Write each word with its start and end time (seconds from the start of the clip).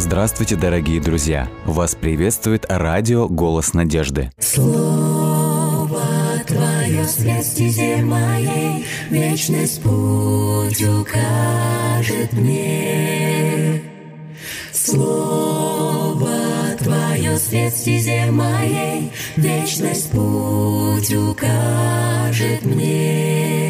Здравствуйте, 0.00 0.56
дорогие 0.56 0.98
друзья! 0.98 1.46
Вас 1.66 1.94
приветствует 1.94 2.64
радио 2.70 3.28
«Голос 3.28 3.74
надежды». 3.74 4.32
Слово 4.38 6.00
Твое 6.46 7.04
свет 7.04 7.44
стезе 7.44 7.96
моей, 7.96 8.86
Вечность 9.10 9.82
путь 9.82 10.82
укажет 10.82 12.32
мне. 12.32 13.82
Слово 14.72 16.30
Твое 16.78 17.36
свет 17.36 17.74
стезе 17.74 18.30
моей, 18.30 19.12
Вечность 19.36 20.10
путь 20.12 21.12
укажет 21.12 22.64
мне. 22.64 23.69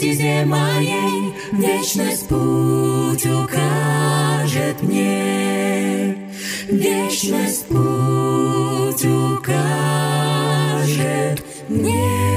Стезе 0.00 0.46
моей, 0.46 1.34
Вечность 1.52 2.26
путь 2.26 3.26
укажет 3.26 4.82
мне. 4.82 6.16
Вечность 6.68 7.66
путь 7.68 9.04
укажет 9.04 9.44
мне. 11.68 12.30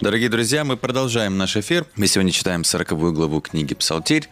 Дорогие 0.00 0.30
друзья, 0.30 0.64
мы 0.64 0.78
продолжаем 0.78 1.36
наш 1.36 1.58
эфир. 1.58 1.84
Мы 1.94 2.06
сегодня 2.06 2.32
читаем 2.32 2.64
40 2.64 3.12
главу 3.12 3.42
книги 3.42 3.74
«Псалтирь». 3.74 4.30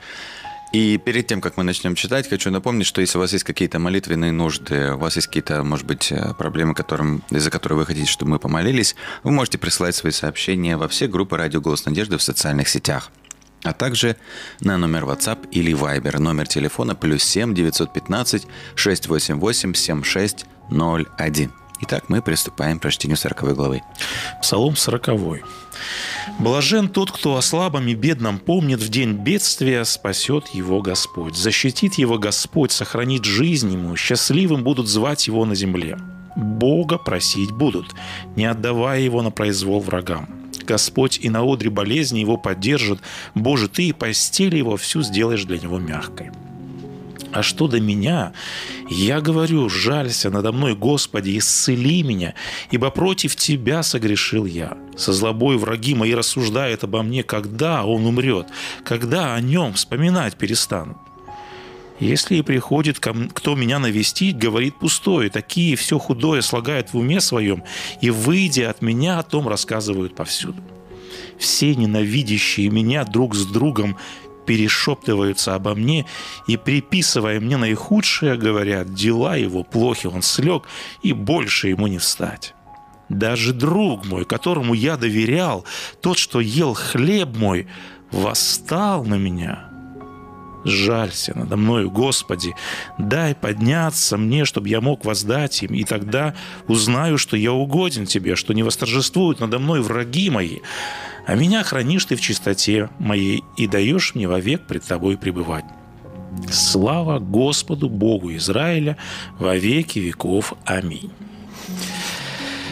И 0.73 0.99
перед 0.99 1.27
тем, 1.27 1.41
как 1.41 1.57
мы 1.57 1.65
начнем 1.65 1.95
читать, 1.95 2.29
хочу 2.29 2.51
напомнить, 2.51 2.87
что 2.87 3.01
если 3.01 3.19
у 3.19 3.21
вас 3.21 3.33
есть 3.33 3.45
какие-то 3.45 3.79
молитвенные 3.79 4.33
нужды, 4.33 4.93
у 4.93 4.99
вас 4.99 5.17
есть 5.17 5.29
какие-то, 5.29 5.63
может 5.63 5.87
быть, 5.87 6.11
э, 6.11 6.35
проблемы, 6.35 6.75
которым, 6.75 7.23
из-за 7.31 7.51
которых 7.51 7.79
вы 7.79 7.87
хотите, 7.87 8.11
чтобы 8.11 8.33
мы 8.33 8.39
помолились, 8.39 8.97
вы 9.23 9.31
можете 9.31 9.59
присылать 9.59 9.95
свои 9.95 10.13
сообщения 10.13 10.77
во 10.77 10.89
все 10.89 11.07
группы 11.07 11.37
«Радио 11.37 11.61
Голос 11.61 11.87
Надежды» 11.87 12.19
в 12.19 12.23
социальных 12.23 12.69
сетях 12.69 13.11
а 13.63 13.73
также 13.73 14.17
на 14.61 14.79
номер 14.79 15.05
WhatsApp 15.05 15.49
или 15.51 15.73
Viber, 15.73 16.19
номер 16.21 16.47
телефона 16.47 16.95
плюс 16.95 17.25
7 17.25 17.53
915 17.55 18.47
688 18.77 19.75
7601. 19.75 21.66
Итак, 21.81 22.05
мы 22.09 22.23
приступаем 22.23 22.79
к 22.79 22.83
прочтению 22.83 23.17
40 23.17 23.55
главы. 23.55 23.83
Псалом 24.41 24.77
40. 24.77 25.09
«Блажен 26.39 26.89
тот, 26.89 27.11
кто 27.11 27.37
о 27.37 27.43
слабом 27.43 27.87
и 27.89 27.95
бедном 27.95 28.39
помнит 28.39 28.81
в 28.81 28.89
день 28.89 29.13
бедствия, 29.13 29.85
спасет 29.85 30.49
его 30.49 30.81
Господь. 30.81 31.37
Защитит 31.37 31.95
его 31.95 32.19
Господь, 32.19 32.73
сохранит 32.73 33.25
жизнь 33.25 33.73
ему, 33.73 33.95
счастливым 33.97 34.65
будут 34.65 34.89
звать 34.89 35.27
его 35.27 35.45
на 35.45 35.55
земле. 35.55 35.99
Бога 36.35 36.99
просить 36.99 37.53
будут, 37.53 37.95
не 38.37 38.47
отдавая 38.47 39.01
его 39.01 39.23
на 39.23 39.31
произвол 39.31 39.81
врагам. 39.81 40.29
Господь 40.67 41.19
и 41.23 41.31
на 41.31 41.43
одре 41.43 41.71
болезни 41.71 42.19
его 42.19 42.37
поддержит. 42.37 43.01
Боже, 43.35 43.69
ты 43.69 43.89
и 43.89 43.93
постель 43.93 44.57
его 44.57 44.77
всю 44.77 45.03
сделаешь 45.03 45.45
для 45.45 45.59
него 45.59 45.79
мягкой. 45.79 46.31
А 47.37 47.43
что 47.43 47.69
до 47.69 47.79
меня? 47.81 48.33
Я 48.89 49.21
говорю, 49.21 49.69
жалься 49.69 50.31
надо 50.31 50.53
мной, 50.53 50.75
Господи, 50.75 51.37
исцели 51.37 52.03
меня, 52.03 52.33
ибо 52.71 52.89
против 52.89 53.37
Тебя 53.37 53.83
согрешил 53.83 54.47
я. 54.47 54.79
Со 54.97 55.13
злобой 55.13 55.59
враги 55.59 55.95
мои 55.95 56.15
рассуждают 56.15 56.83
обо 56.83 57.03
мне, 57.03 57.23
когда 57.23 57.85
он 57.85 58.07
умрет, 58.07 58.47
когда 58.87 59.35
о 59.35 59.41
нем 59.43 59.75
вспоминать 59.75 60.37
перестанут. 60.37 60.97
Если 62.01 62.37
и 62.37 62.43
приходит 62.43 63.01
кто 63.01 63.55
меня 63.55 63.81
навестить, 63.81 64.39
говорит 64.39 64.79
пустое, 64.79 65.29
такие 65.29 65.77
все 65.77 65.99
худое 65.99 66.41
слагают 66.41 66.95
в 66.95 66.97
уме 66.97 67.21
своем, 67.21 67.65
и, 68.01 68.09
выйдя 68.09 68.71
от 68.71 68.81
меня, 68.81 69.19
о 69.19 69.23
том 69.23 69.47
рассказывают 69.47 70.17
повсюду. 70.17 70.63
Все 71.39 71.75
ненавидящие 71.75 72.71
меня 72.71 73.05
друг 73.05 73.35
с 73.35 73.45
другом 73.45 73.99
перешептываются 74.47 75.55
обо 75.55 75.75
мне 75.75 76.07
и, 76.47 76.57
приписывая 76.57 77.41
мне 77.41 77.57
наихудшее, 77.57 78.37
говорят, 78.37 78.95
дела 78.95 79.37
его 79.37 79.63
плохи, 79.63 80.07
он 80.07 80.23
слег, 80.23 80.65
и 81.03 81.13
больше 81.13 81.69
ему 81.69 81.87
не 81.87 81.99
встать. 81.99 82.55
Даже 83.09 83.53
друг 83.53 84.07
мой, 84.07 84.25
которому 84.25 84.75
я 84.75 84.97
доверял, 84.97 85.65
тот, 86.01 86.19
что 86.19 86.41
ел 86.41 86.75
хлеб 86.75 87.37
мой, 87.37 87.69
восстал 88.11 89.05
на 89.05 89.15
меня. 89.15 89.71
Жалься 90.65 91.33
надо 91.37 91.57
мною, 91.57 91.93
Господи, 91.93 92.53
дай 92.99 93.37
подняться 93.37 94.17
мне, 94.17 94.45
чтобы 94.45 94.69
я 94.69 94.81
мог 94.81 95.05
воздать 95.05 95.63
им, 95.63 95.73
и 95.75 95.85
тогда 95.85 96.35
узнаю, 96.67 97.19
что 97.19 97.37
я 97.37 97.53
угоден 97.53 98.07
Тебе, 98.07 98.35
что 98.35 98.53
не 98.53 98.65
восторжествуют 98.65 99.39
надо 99.39 99.61
мной 99.61 99.81
враги 99.81 100.29
мои, 100.29 100.59
а 101.27 101.35
меня 101.35 101.63
хранишь 101.65 102.05
ты 102.05 102.15
в 102.15 102.21
чистоте 102.21 102.89
моей 102.99 103.43
и 103.57 103.67
даешь 103.67 104.15
мне 104.15 104.29
вовек 104.29 104.67
пред 104.67 104.85
тобой 104.85 105.19
пребывать. 105.19 105.65
Слава 106.51 107.19
Господу 107.19 107.89
Богу 107.89 108.35
Израиля 108.37 108.97
во 109.39 109.57
веки 109.57 109.99
веков. 109.99 110.55
Аминь. 110.65 111.11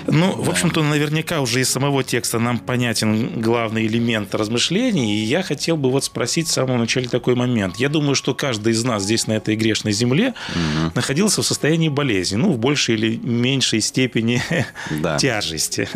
Ну, 0.07 0.37
да. 0.37 0.43
в 0.43 0.51
общем-то, 0.51 0.83
наверняка 0.83 1.41
уже 1.41 1.63
из 1.63 1.71
самого 1.71 2.05
текста 2.05 2.39
нам 2.39 2.59
понятен 2.59 3.41
главный 3.41 3.87
элемент 3.87 4.35
размышлений. 4.35 5.17
И 5.17 5.25
я 5.25 5.43
хотел 5.43 5.77
бы 5.79 5.91
вот 5.91 6.05
спросить 6.05 6.47
в 6.47 6.53
самом 6.53 6.79
начале 6.79 7.09
такой 7.09 7.35
момент. 7.35 7.77
Я 7.77 7.89
думаю, 7.89 8.15
что 8.15 8.35
каждый 8.35 8.75
из 8.75 8.85
нас 8.85 9.03
здесь, 9.03 9.27
на 9.27 9.33
этой 9.33 9.57
грешной 9.57 9.95
земле, 9.95 10.35
угу. 10.51 10.93
находился 10.95 11.43
в 11.43 11.47
состоянии 11.47 11.89
болезни. 11.89 12.37
Ну, 12.37 12.53
в 12.53 12.59
большей 12.59 12.97
или 12.97 13.17
меньшей 13.17 13.81
степени 13.81 14.43
да. 14.91 15.17
тяжести 15.19 15.89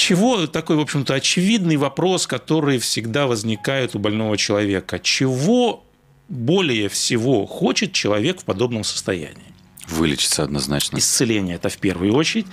чего 0.00 0.46
такой, 0.46 0.76
в 0.76 0.80
общем-то, 0.80 1.14
очевидный 1.14 1.76
вопрос, 1.76 2.26
который 2.26 2.78
всегда 2.78 3.26
возникает 3.26 3.94
у 3.94 3.98
больного 3.98 4.36
человека. 4.38 4.98
Чего 4.98 5.84
более 6.28 6.88
всего 6.88 7.46
хочет 7.46 7.92
человек 7.92 8.40
в 8.40 8.44
подобном 8.44 8.82
состоянии? 8.82 9.54
Вылечиться 9.88 10.44
однозначно. 10.44 10.96
Исцеление 10.96 11.56
это 11.56 11.68
в 11.68 11.76
первую 11.76 12.14
очередь. 12.14 12.46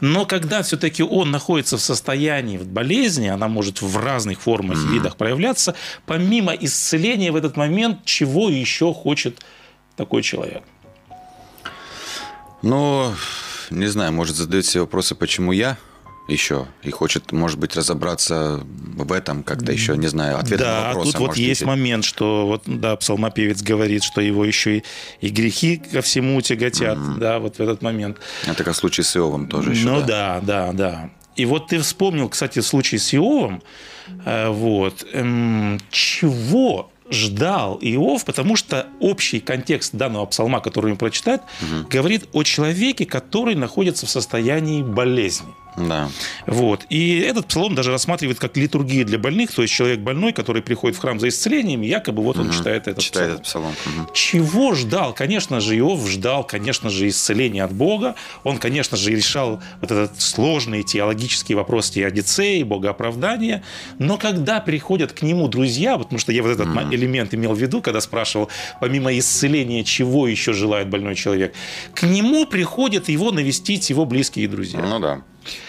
Но 0.00 0.24
когда 0.24 0.62
все-таки 0.62 1.02
он 1.02 1.30
находится 1.30 1.76
в 1.76 1.82
состоянии 1.82 2.56
болезни, 2.56 3.26
она 3.26 3.48
может 3.48 3.82
в 3.82 3.98
разных 3.98 4.40
формах 4.40 4.78
и 4.78 4.94
видах 4.94 5.16
проявляться, 5.16 5.74
помимо 6.06 6.52
исцеления 6.54 7.32
в 7.32 7.36
этот 7.36 7.56
момент, 7.56 8.04
чего 8.06 8.48
еще 8.48 8.94
хочет 8.94 9.44
такой 9.96 10.22
человек? 10.22 10.62
Ну, 12.62 13.12
не 13.70 13.88
знаю, 13.88 14.12
может 14.12 14.36
задать 14.36 14.64
себе 14.64 14.82
вопросы, 14.82 15.14
почему 15.14 15.52
я? 15.52 15.76
Еще 16.28 16.66
и 16.82 16.90
хочет, 16.90 17.32
может 17.32 17.58
быть, 17.58 17.76
разобраться 17.76 18.60
в 18.64 19.12
этом 19.12 19.42
как-то 19.42 19.72
еще, 19.72 19.96
не 19.96 20.06
знаю, 20.06 20.38
ответ 20.38 20.58
да, 20.58 20.80
на 20.80 20.86
вопрос. 20.88 21.12
тут 21.12 21.20
вот 21.20 21.36
есть 21.36 21.60
ищет. 21.60 21.66
момент, 21.66 22.04
что 22.04 22.46
вот, 22.46 22.62
да, 22.66 22.96
псалмопевец 22.96 23.62
говорит, 23.62 24.02
что 24.02 24.20
его 24.20 24.44
еще 24.44 24.78
и, 24.78 24.84
и 25.20 25.28
грехи 25.28 25.76
ко 25.76 26.00
всему 26.00 26.40
тяготят, 26.40 26.96
mm-hmm. 26.96 27.18
да, 27.18 27.38
вот 27.38 27.56
в 27.56 27.60
этот 27.60 27.82
момент. 27.82 28.18
Это 28.46 28.64
как 28.64 28.74
случай 28.74 29.02
с 29.02 29.16
Иовом 29.16 29.48
тоже 29.48 29.72
еще, 29.72 29.84
Ну 29.84 30.00
да, 30.00 30.40
да, 30.42 30.72
да. 30.72 30.72
да. 30.72 31.10
И 31.36 31.46
вот 31.46 31.68
ты 31.68 31.80
вспомнил, 31.80 32.28
кстати, 32.28 32.60
случай 32.60 32.96
с 32.96 33.12
Иовом, 33.12 33.62
э, 34.24 34.48
вот, 34.48 35.04
эм, 35.12 35.80
чего 35.90 36.90
ждал 37.10 37.78
Иов, 37.82 38.24
потому 38.24 38.56
что 38.56 38.86
общий 39.00 39.40
контекст 39.40 39.94
данного 39.94 40.26
псалма, 40.26 40.60
который 40.60 40.92
мы 40.92 40.96
прочитаем, 40.96 41.40
угу. 41.40 41.88
говорит 41.90 42.28
о 42.32 42.42
человеке, 42.44 43.04
который 43.04 43.54
находится 43.54 44.06
в 44.06 44.10
состоянии 44.10 44.82
болезни. 44.82 45.52
Да. 45.76 46.08
Вот. 46.46 46.86
И 46.88 47.18
этот 47.18 47.46
псалом 47.46 47.74
даже 47.74 47.90
рассматривает 47.90 48.38
как 48.38 48.56
литургию 48.56 49.04
для 49.04 49.18
больных, 49.18 49.52
то 49.52 49.62
есть 49.62 49.74
человек 49.74 50.00
больной, 50.00 50.32
который 50.32 50.62
приходит 50.62 50.96
в 50.96 51.00
храм 51.00 51.18
за 51.18 51.28
исцелением, 51.28 51.82
якобы 51.82 52.22
вот 52.22 52.38
он 52.38 52.48
угу. 52.48 52.54
читает 52.54 52.86
этот 52.88 53.02
читает 53.02 53.42
псалом. 53.42 53.70
Этот 53.70 53.82
псалом. 53.82 54.04
Угу. 54.06 54.14
Чего 54.14 54.74
ждал? 54.74 55.14
Конечно 55.14 55.60
же, 55.60 55.76
Иов 55.78 56.08
ждал, 56.08 56.44
конечно 56.44 56.90
же, 56.90 57.08
исцеления 57.08 57.64
от 57.64 57.72
Бога. 57.72 58.14
Он, 58.44 58.58
конечно 58.58 58.96
же, 58.96 59.10
решал 59.10 59.62
вот 59.80 59.90
этот 59.90 60.20
сложный 60.20 60.82
теологический 60.82 61.54
вопрос 61.54 61.90
теодицеи, 61.90 62.62
богооправдания. 62.62 63.62
Но 63.98 64.16
когда 64.16 64.60
приходят 64.60 65.12
к 65.12 65.22
нему 65.22 65.48
друзья, 65.48 65.98
потому 65.98 66.18
что 66.18 66.32
я 66.32 66.42
вот 66.42 66.50
этот 66.50 66.68
угу. 66.68 66.94
элемент 66.94 67.34
имел 67.34 67.54
в 67.54 67.58
виду, 67.58 67.80
когда 67.80 68.00
спрашивал, 68.00 68.48
помимо 68.80 69.16
исцеления, 69.18 69.84
чего 69.84 70.28
еще 70.28 70.52
желает 70.52 70.88
больной 70.88 71.14
человек, 71.14 71.54
к 71.94 72.02
нему 72.02 72.46
приходят 72.46 73.08
его 73.08 73.30
навестить 73.30 73.90
его 73.90 74.04
близкие 74.04 74.48
друзья. 74.48 74.80
Ну 74.80 74.98
да. 74.98 75.22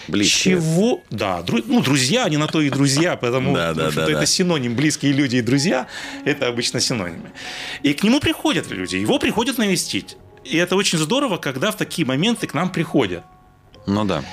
Близкие. 0.08 0.56
Чего? 0.56 1.02
Да, 1.10 1.42
дру... 1.42 1.60
ну, 1.66 1.82
друзья, 1.82 2.24
они 2.24 2.36
на 2.36 2.46
то 2.46 2.60
и 2.60 2.70
друзья, 2.70 3.16
потому 3.16 3.54
да, 3.54 3.74
да, 3.74 3.90
что 3.90 4.06
да, 4.06 4.10
это 4.10 4.20
да. 4.20 4.26
синоним. 4.26 4.74
Близкие 4.74 5.12
люди 5.12 5.36
и 5.36 5.42
друзья– 5.42 5.86
это 6.24 6.48
обычно 6.48 6.80
синонимы. 6.80 7.32
И 7.82 7.92
к 7.94 8.02
нему 8.02 8.20
приходят 8.20 8.70
люди, 8.70 8.96
его 8.96 9.18
приходят 9.18 9.58
навестить. 9.58 10.16
И 10.44 10.56
это 10.56 10.76
очень 10.76 10.98
здорово, 10.98 11.38
когда 11.38 11.70
в 11.70 11.76
такие 11.76 12.06
моменты 12.06 12.46
к 12.46 12.54
нам 12.54 12.70
приходят. 12.70 13.24
Ну 13.86 14.04
да. 14.04 14.24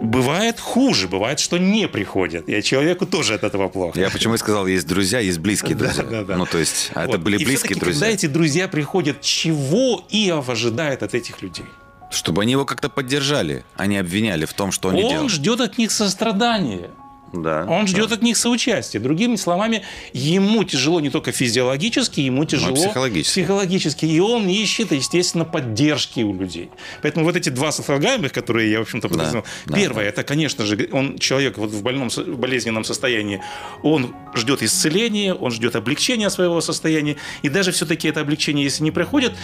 Бывает 0.00 0.60
хуже, 0.60 1.08
бывает, 1.08 1.40
что 1.40 1.58
не 1.58 1.88
приходят. 1.88 2.48
И 2.48 2.62
человеку 2.62 3.04
тоже 3.04 3.34
от 3.34 3.42
этого 3.42 3.68
плохо. 3.68 3.98
Я 3.98 4.10
почему 4.10 4.34
и 4.34 4.38
сказал, 4.38 4.66
есть 4.68 4.86
друзья, 4.86 5.18
есть 5.18 5.38
близкие 5.38 5.74
друзья. 5.74 6.04
Да, 6.04 6.10
да, 6.10 6.24
да. 6.24 6.36
Ну, 6.36 6.46
то 6.46 6.58
есть, 6.58 6.92
а 6.94 7.06
вот. 7.06 7.14
это 7.14 7.18
были 7.18 7.36
и 7.38 7.44
близкие 7.44 7.76
друзья. 7.76 8.00
когда 8.00 8.14
эти 8.14 8.26
друзья 8.26 8.68
приходят, 8.68 9.20
чего 9.22 10.04
Иов 10.10 10.48
ожидает 10.48 11.02
от 11.02 11.14
этих 11.14 11.42
людей? 11.42 11.66
Чтобы 12.10 12.42
они 12.42 12.52
его 12.52 12.64
как-то 12.64 12.88
поддержали, 12.88 13.64
а 13.76 13.86
не 13.86 13.98
обвиняли 13.98 14.44
в 14.44 14.54
том, 14.54 14.72
что 14.72 14.88
они 14.88 15.02
Он 15.02 15.08
делают. 15.08 15.22
Он 15.24 15.28
ждет 15.28 15.60
от 15.60 15.78
них 15.78 15.90
сострадания. 15.90 16.90
Да, 17.32 17.66
Он 17.68 17.86
ждет 17.86 18.08
да. 18.08 18.14
от 18.14 18.22
них 18.22 18.36
соучастия. 18.36 19.00
Другими 19.00 19.36
словами, 19.36 19.82
ему 20.12 20.64
тяжело 20.64 21.00
не 21.00 21.10
только 21.10 21.32
физиологически, 21.32 22.20
ему 22.20 22.44
тяжело 22.44 22.74
психологически. 22.74 23.40
психологически. 23.40 24.06
И 24.06 24.18
он 24.18 24.48
ищет, 24.48 24.92
естественно, 24.92 25.44
поддержки 25.44 26.20
у 26.20 26.32
людей. 26.32 26.70
Поэтому 27.02 27.26
вот 27.26 27.36
эти 27.36 27.50
два 27.50 27.70
сослагаемых, 27.70 28.32
которые 28.32 28.70
я, 28.70 28.78
в 28.78 28.82
общем-то, 28.82 29.08
подразумевал. 29.08 29.44
Да, 29.66 29.76
Первое, 29.76 30.04
да. 30.04 30.08
это, 30.08 30.22
конечно 30.24 30.64
же, 30.64 30.88
он 30.92 31.18
человек 31.18 31.58
вот 31.58 31.70
в 31.70 31.82
больном, 31.82 32.08
в 32.08 32.38
болезненном 32.38 32.84
состоянии, 32.84 33.42
он 33.82 34.14
ждет 34.34 34.62
исцеления, 34.62 35.34
он 35.34 35.50
ждет 35.50 35.76
облегчения 35.76 36.30
своего 36.30 36.60
состояния. 36.62 37.16
И 37.42 37.50
даже 37.50 37.72
все-таки 37.72 38.08
это 38.08 38.20
облегчение, 38.20 38.64
если 38.64 38.84
не 38.84 38.90
приходит, 38.90 39.34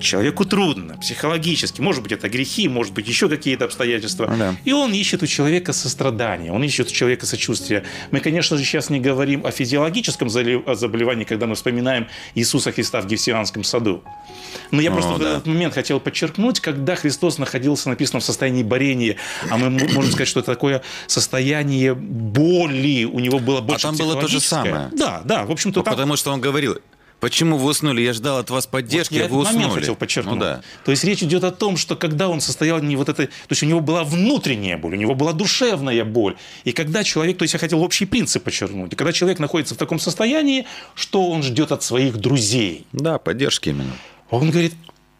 человеку 0.00 0.44
трудно 0.44 0.96
психологически. 0.96 1.80
Может 1.80 2.02
быть, 2.02 2.12
это 2.12 2.28
грехи, 2.28 2.68
может 2.68 2.92
быть, 2.92 3.08
еще 3.08 3.28
какие-то 3.28 3.64
обстоятельства. 3.64 4.26
Да. 4.38 4.54
И 4.64 4.72
он 4.72 4.92
ищет 4.92 5.22
у 5.22 5.26
человека 5.26 5.72
сострадания, 5.72 6.52
он 6.52 6.62
ищет 6.62 6.88
у 6.88 6.90
человека 6.90 7.26
сочувствия. 7.26 7.84
Мы, 8.10 8.20
конечно 8.20 8.56
же, 8.56 8.64
сейчас 8.64 8.90
не 8.90 9.00
говорим 9.00 9.46
о 9.46 9.50
физиологическом 9.50 10.28
заболевании, 10.28 11.24
когда 11.24 11.46
мы 11.46 11.54
вспоминаем 11.54 12.08
Иисуса 12.34 12.72
Христа 12.72 13.00
в 13.00 13.06
Гефсиманском 13.06 13.64
саду. 13.64 14.02
Но 14.70 14.80
я 14.80 14.90
О, 14.90 14.94
просто 14.94 15.12
да. 15.12 15.16
в 15.16 15.22
этот 15.22 15.46
момент 15.46 15.74
хотел 15.74 16.00
подчеркнуть, 16.00 16.60
когда 16.60 16.94
Христос 16.94 17.38
находился, 17.38 17.88
написано, 17.88 18.20
в 18.20 18.24
состоянии 18.24 18.62
борения, 18.62 19.16
а 19.50 19.56
мы 19.56 19.70
можем 19.70 20.10
сказать, 20.10 20.28
что 20.28 20.40
это 20.40 20.52
такое 20.52 20.82
состояние 21.06 21.94
боли, 21.94 23.04
у 23.04 23.18
него 23.20 23.38
было 23.38 23.60
больше 23.60 23.86
А 23.86 23.90
там 23.90 23.96
было 23.96 24.20
то 24.20 24.28
же 24.28 24.40
самое. 24.40 24.90
Да, 24.92 25.22
да, 25.24 25.44
в 25.44 25.50
общем-то, 25.50 25.80
Ну, 25.80 25.84
там 25.84 25.94
Потому 25.94 26.16
что 26.16 26.32
он 26.32 26.40
говорил, 26.40 26.78
почему 27.20 27.56
вы 27.56 27.70
уснули? 27.70 28.02
Я 28.02 28.12
ждал 28.12 28.38
от 28.38 28.50
вас 28.50 28.66
поддержки, 28.66 29.14
я 29.14 29.26
а 29.26 29.28
вы 29.28 29.42
этот 29.42 29.52
момент 29.52 29.66
уснули. 29.66 29.80
хотел 29.80 29.96
подчеркнуть. 29.96 30.34
Ну 30.34 30.40
да. 30.40 30.60
То 30.84 30.90
есть 30.90 31.04
речь 31.04 31.22
идет 31.22 31.44
о 31.44 31.50
том, 31.50 31.76
что 31.76 31.96
когда 31.96 32.28
он 32.28 32.40
состоял 32.40 32.80
не 32.80 32.96
вот 32.96 33.08
этой, 33.08 33.26
то 33.26 33.50
есть 33.50 33.62
у 33.62 33.66
него 33.66 33.80
была 33.80 34.04
внутренняя 34.04 34.76
боль, 34.76 34.94
у 34.94 34.96
него 34.96 35.14
была 35.14 35.32
душевная 35.32 36.04
боль. 36.04 36.36
И 36.64 36.72
когда 36.72 37.04
человек, 37.04 37.38
то 37.38 37.42
есть 37.42 37.54
я 37.54 37.60
хотел 37.60 37.82
общий 37.82 38.06
принцип 38.06 38.42
подчеркнуть, 38.44 38.92
и 38.92 38.96
когда 38.96 39.12
человек 39.12 39.38
находится 39.38 39.74
в 39.74 39.78
таком 39.78 39.98
состоянии, 39.98 40.66
что 40.94 41.28
он 41.28 41.42
ждет 41.42 41.72
от 41.72 41.82
своих 41.82 42.16
друзей? 42.16 42.86
Да, 42.92 43.18
поддержки 43.18 43.70
именно. 43.70 43.92
Он 44.30 44.50
говорит, 44.50 44.74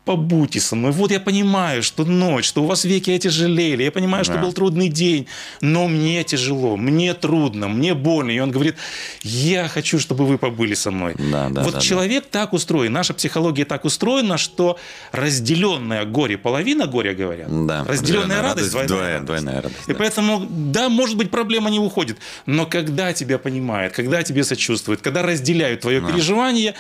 побудьте 0.09 0.59
со 0.61 0.75
мной. 0.75 0.91
Вот 0.93 1.11
я 1.11 1.21
понимаю, 1.21 1.83
что 1.83 2.05
ночь, 2.07 2.47
что 2.47 2.63
у 2.63 2.67
вас 2.67 2.85
веки 2.85 3.11
отяжелели, 3.11 3.83
я 3.83 3.93
понимаю, 3.93 4.25
что 4.25 4.35
Да. 4.35 4.41
был 4.41 4.53
трудный 4.55 4.89
день, 4.89 5.27
но 5.61 5.87
мне 5.87 6.25
тяжело, 6.25 6.79
мне 6.79 7.13
трудно, 7.13 7.69
мне 7.69 7.93
больно. 7.93 8.31
И 8.31 8.39
он 8.41 8.51
говорит, 8.51 8.77
я 9.23 9.69
хочу, 9.69 9.99
чтобы 9.99 10.25
вы 10.25 10.39
побыли 10.39 10.73
со 10.75 10.91
мной. 10.91 11.15
Да, 11.33 11.51
да, 11.51 11.63
вот 11.63 11.75
да, 11.75 11.81
человек 11.81 12.25
так 12.31 12.55
устроен, 12.55 12.91
наша 12.93 13.13
психология 13.13 13.67
так 13.67 13.85
устроена, 13.85 14.39
что 14.39 14.79
разделенное 15.13 16.05
горе, 16.07 16.39
половина 16.39 16.87
горя, 16.87 17.13
говорят. 17.15 17.67
Да. 17.67 17.85
Разделенная 17.87 18.41
радость, 18.41 18.71
двойная, 18.71 18.89
двойная, 18.89 19.13
радость. 19.13 19.27
двойная 19.27 19.63
радость. 19.63 19.89
И 19.89 19.93
да. 19.93 19.99
поэтому, 19.99 20.47
да, 20.49 20.89
может 20.89 21.17
быть, 21.19 21.31
проблема 21.31 21.69
не 21.69 21.79
уходит, 21.81 22.17
но 22.47 22.65
когда 22.65 23.13
тебя 23.13 23.37
понимают, 23.39 23.93
когда 23.93 24.23
тебе 24.23 24.43
сочувствуют, 24.43 25.03
когда 25.03 25.23
разделяют 25.23 25.81
твое 25.83 26.01
Да. 26.01 26.07
переживание, 26.09 26.75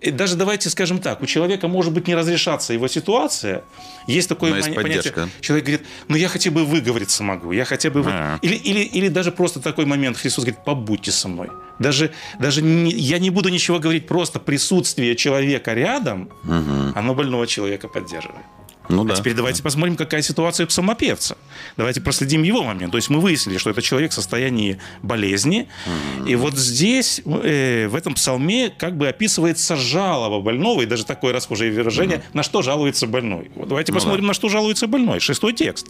и 0.00 0.10
даже 0.12 0.36
давайте 0.36 0.70
скажем 0.70 0.98
так, 1.00 1.22
у 1.22 1.26
человека 1.26 1.66
может 1.68 1.92
быть 1.92 2.06
не 2.08 2.14
разрешаться 2.14 2.72
его 2.72 2.86
ситуация. 2.88 3.62
Есть 4.06 4.28
такое 4.28 4.54
есть 4.54 4.68
поня- 4.68 4.74
поддержка. 4.82 5.12
понятие. 5.12 5.40
Человек 5.40 5.64
говорит, 5.66 5.86
ну 6.08 6.16
я 6.16 6.28
хотя 6.28 6.50
бы 6.50 6.64
выговориться 6.64 7.22
могу, 7.24 7.52
я 7.52 7.64
хотя 7.64 7.90
бы... 7.90 8.02
вы-». 8.02 8.10
А. 8.12 8.38
Или, 8.42 8.54
или, 8.54 8.80
или 8.80 9.08
даже 9.08 9.32
просто 9.32 9.60
такой 9.60 9.86
момент, 9.86 10.16
Христос 10.16 10.44
говорит, 10.44 10.64
побудьте 10.64 11.10
со 11.10 11.28
мной. 11.28 11.48
Даже, 11.80 12.10
даже 12.38 12.62
не- 12.62 12.92
я 12.92 13.18
не 13.18 13.30
буду 13.30 13.48
ничего 13.48 13.78
говорить, 13.80 14.06
просто 14.06 14.38
присутствие 14.38 15.16
человека 15.16 15.74
рядом, 15.74 16.28
Мгм. 16.44 16.92
оно 16.94 17.14
больного 17.14 17.46
человека 17.46 17.88
поддерживает. 17.88 18.44
Ну 18.88 19.02
А 19.02 19.04
да. 19.04 19.14
теперь 19.14 19.34
давайте 19.34 19.62
посмотрим, 19.62 19.96
какая 19.96 20.22
ситуация 20.22 20.64
у 20.64 20.68
псалмопевца. 20.68 21.36
Давайте 21.76 22.00
проследим 22.00 22.42
его 22.42 22.62
момент. 22.62 22.90
То 22.92 22.96
есть 22.98 23.10
мы 23.10 23.20
выяснили, 23.20 23.58
что 23.58 23.70
это 23.70 23.82
человек 23.82 24.12
в 24.12 24.14
состоянии 24.14 24.78
болезни. 25.02 25.68
И 26.26 26.34
вот 26.36 26.56
здесь, 26.56 27.20
э, 27.24 27.86
в 27.88 27.94
этом 27.94 28.14
псалме, 28.14 28.70
как 28.70 28.96
бы 28.96 29.08
описывается 29.08 29.76
жалоба 29.76 30.40
больного, 30.40 30.82
и 30.82 30.86
даже 30.86 31.04
такое 31.04 31.32
расхожее 31.34 31.70
выражение, 31.70 32.22
на 32.32 32.42
что 32.42 32.62
жалуется 32.62 33.06
больной. 33.06 33.50
Вот 33.54 33.68
давайте 33.68 33.92
Ну 33.92 33.96
посмотрим, 33.98 34.22
да. 34.22 34.28
на 34.28 34.34
что 34.34 34.48
жалуется 34.48 34.86
больной. 34.86 35.20
Шестой 35.20 35.52
текст. 35.52 35.86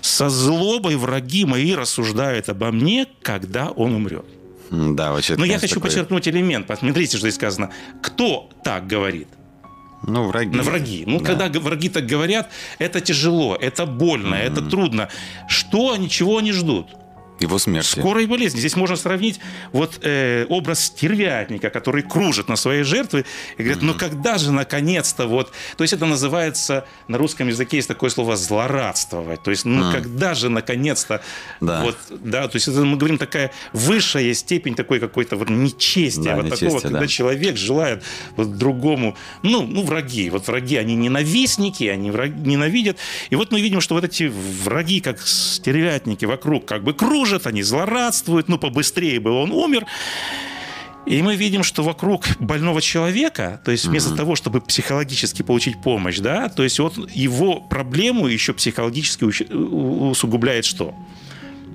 «Со 0.00 0.28
злобой 0.28 0.96
враги 0.96 1.44
мои 1.46 1.74
рассуждают 1.74 2.48
обо 2.48 2.70
мне, 2.70 3.06
когда 3.22 3.70
он 3.70 3.94
умрет». 3.94 4.26
Да, 4.70 5.12
вообще. 5.12 5.36
Но 5.36 5.44
я 5.44 5.58
хочу 5.58 5.74
такое- 5.76 5.90
подчеркнуть 5.90 6.26
элемент. 6.28 6.66
Посмотрите, 6.66 7.16
что 7.16 7.26
здесь 7.28 7.36
сказано. 7.36 7.70
Кто 8.02 8.50
так 8.64 8.86
говорит? 8.86 9.28
Ну, 10.06 10.24
враги. 10.28 10.56
На 10.56 10.62
враги. 10.62 11.04
Ну, 11.06 11.18
Да. 11.18 11.24
когда 11.24 11.60
враги 11.60 11.88
так 11.88 12.06
говорят, 12.06 12.50
это 12.78 13.00
тяжело, 13.00 13.56
это 13.56 13.86
больно, 13.86 14.34
это 14.34 14.62
трудно. 14.62 15.08
Что 15.48 15.92
они, 15.92 16.08
чего 16.08 16.38
они 16.38 16.52
ждут? 16.52 16.88
Его 17.40 17.58
смерти. 17.58 17.98
Скорой 17.98 18.26
болезни. 18.26 18.60
Здесь 18.60 18.76
можно 18.76 18.96
сравнить 18.96 19.40
вот 19.72 19.98
э, 20.02 20.46
образ 20.48 20.84
стервятника, 20.84 21.68
который 21.68 22.02
кружит 22.02 22.48
на 22.48 22.56
своей 22.56 22.84
жертве 22.84 23.24
и 23.58 23.62
говорит, 23.62 23.82
ну 23.82 23.94
когда 23.94 24.38
же 24.38 24.52
наконец-то 24.52 25.26
вот... 25.26 25.52
То 25.76 25.82
есть 25.82 25.92
это 25.92 26.06
называется, 26.06 26.86
на 27.08 27.18
русском 27.18 27.48
языке 27.48 27.78
есть 27.78 27.88
такое 27.88 28.10
слово 28.10 28.36
«злорадствовать». 28.36 29.42
То 29.42 29.50
есть, 29.50 29.64
ну 29.64 29.86
М. 29.86 29.92
когда 29.92 30.34
же 30.34 30.48
наконец-то... 30.48 31.22
Да. 31.60 31.82
Вот, 31.82 31.96
да, 32.10 32.46
то 32.46 32.56
есть 32.56 32.68
это 32.68 32.84
мы 32.84 32.96
говорим 32.96 33.18
такая 33.18 33.50
высшая 33.72 34.32
степень 34.34 34.76
такой 34.76 35.00
какой-то 35.00 35.36
вот 35.36 35.50
нечестия, 35.50 36.22
Да, 36.22 36.36
вот 36.36 36.50
такого, 36.50 36.68
нечестия, 36.68 36.80
когда 36.82 37.00
да. 37.00 37.06
человек 37.08 37.56
желает 37.56 38.04
вот 38.36 38.56
другому, 38.56 39.16
ну, 39.42 39.66
ну, 39.66 39.82
враги. 39.82 40.30
Вот 40.30 40.46
враги, 40.46 40.76
они 40.76 40.94
ненавистники, 40.94 41.84
они 41.84 42.12
враги, 42.12 42.48
ненавидят. 42.48 42.96
И 43.30 43.34
вот 43.34 43.50
мы 43.50 43.60
видим, 43.60 43.80
что 43.80 43.94
вот 43.96 44.04
эти 44.04 44.32
враги, 44.62 45.00
как 45.00 45.20
стервятники 45.20 46.26
вокруг, 46.26 46.64
как 46.64 46.84
бы 46.84 46.94
кружат, 46.94 47.23
они 47.46 47.62
злорадствуют, 47.62 48.48
ну, 48.48 48.58
побыстрее 48.58 49.20
бы 49.20 49.30
он 49.30 49.50
умер. 49.50 49.86
И 51.06 51.20
мы 51.22 51.36
видим, 51.36 51.62
что 51.62 51.82
вокруг 51.82 52.26
больного 52.38 52.80
человека, 52.80 53.60
то 53.64 53.70
есть 53.70 53.84
вместо 53.84 54.16
того, 54.16 54.36
чтобы 54.36 54.60
психологически 54.62 55.42
получить 55.42 55.82
помощь, 55.82 56.18
да, 56.18 56.48
то 56.48 56.62
есть 56.62 56.78
вот 56.78 56.96
его 57.14 57.60
проблему 57.60 58.26
еще 58.26 58.54
психологически 58.54 59.24
усугубляет 59.52 60.64
что? 60.64 60.94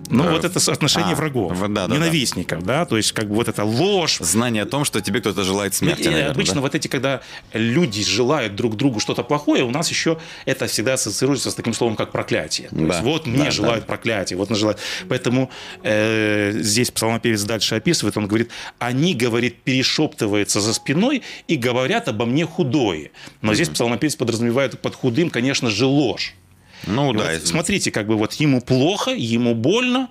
Ну, 0.10 0.24
Э, 0.26 0.32
вот 0.32 0.46
это 0.46 0.60
соотношение 0.60 1.14
а, 1.14 1.16
врагов, 1.16 1.60
да, 1.60 1.68
да, 1.68 1.88
да. 1.88 1.96
ненавистников, 1.96 2.64
да, 2.64 2.86
то 2.86 2.98
есть 2.98 3.12
как 3.12 3.30
бы 3.30 3.36
вот 3.36 3.48
эта 3.48 3.64
ложь, 3.64 4.18
Знание 4.20 4.64
о 4.64 4.66
том, 4.66 4.86
что 4.86 5.02
тебе 5.02 5.20
кто-то 5.20 5.44
желает 5.44 5.74
смерти, 5.74 6.04
и 6.04 6.10
наверное, 6.10 6.32
обычно 6.32 6.56
да? 6.56 6.62
вот 6.62 6.76
эти, 6.76 6.88
когда 6.88 7.22
люди 7.54 8.04
желают 8.04 8.56
друг 8.56 8.76
другу 8.76 9.00
что-то 9.00 9.24
плохое, 9.24 9.64
у 9.64 9.72
нас 9.72 9.90
еще 9.90 10.18
это 10.46 10.68
всегда 10.68 10.94
ассоциируется 10.94 11.52
с 11.52 11.56
таким 11.56 11.74
словом, 11.74 11.96
как 11.96 12.12
проклятие. 12.12 12.70
То 12.70 12.76
Да, 12.76 12.84
есть 12.86 13.02
вот 13.02 13.28
мне 13.28 13.46
да, 13.46 13.52
желают 13.52 13.86
проклятие, 13.86 14.38
вот 14.38 14.50
мне 14.50 14.58
желают. 14.58 14.80
Поэтому 15.08 15.50
э, 15.84 16.52
здесь 16.56 16.92
псалмопевец 16.92 17.44
дальше 17.44 17.76
описывает, 17.76 18.18
он 18.18 18.28
говорит, 18.28 18.50
они, 18.80 19.14
говорит, 19.14 19.62
перешептываются 19.64 20.62
за 20.62 20.74
спиной 20.74 21.24
и 21.48 21.56
говорят 21.56 22.08
обо 22.08 22.26
мне 22.26 22.46
худое. 22.46 23.12
Но 23.42 23.54
здесь 23.54 23.70
псалмопевец 23.70 24.16
подразумевает 24.16 24.80
под 24.82 24.96
худым, 24.96 25.30
конечно 25.30 25.70
же, 25.70 25.86
ложь. 25.86 26.36
Ну 26.88 27.14
И 27.14 27.18
да, 27.18 27.34
вот 27.34 27.48
смотрите, 27.48 27.92
как 27.92 28.08
бы 28.08 28.16
вот 28.16 28.34
ему 28.34 28.62
плохо, 28.62 29.12
ему 29.12 29.56
больно, 29.56 30.10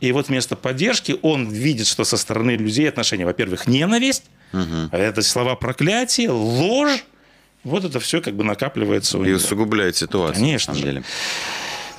и 0.00 0.12
вот 0.12 0.28
вместо 0.28 0.56
поддержки 0.56 1.16
он 1.22 1.48
видит, 1.48 1.86
что 1.86 2.04
со 2.04 2.16
стороны 2.16 2.52
людей 2.52 2.88
отношения, 2.88 3.24
во-первых, 3.24 3.66
ненависть, 3.66 4.24
а 4.52 4.88
это 4.92 5.22
слова 5.22 5.54
проклятия, 5.56 6.30
ложь, 6.30 7.04
вот 7.64 7.84
это 7.84 8.00
все 8.00 8.20
как 8.20 8.34
бы 8.34 8.44
накапливается 8.44 9.18
у 9.18 9.24
и 9.24 9.32
усугубляет 9.32 9.96
ситуацию, 9.96 10.36
Конечно 10.36 10.72
на 10.72 10.78
самом 10.80 10.92
деле. 10.94 11.04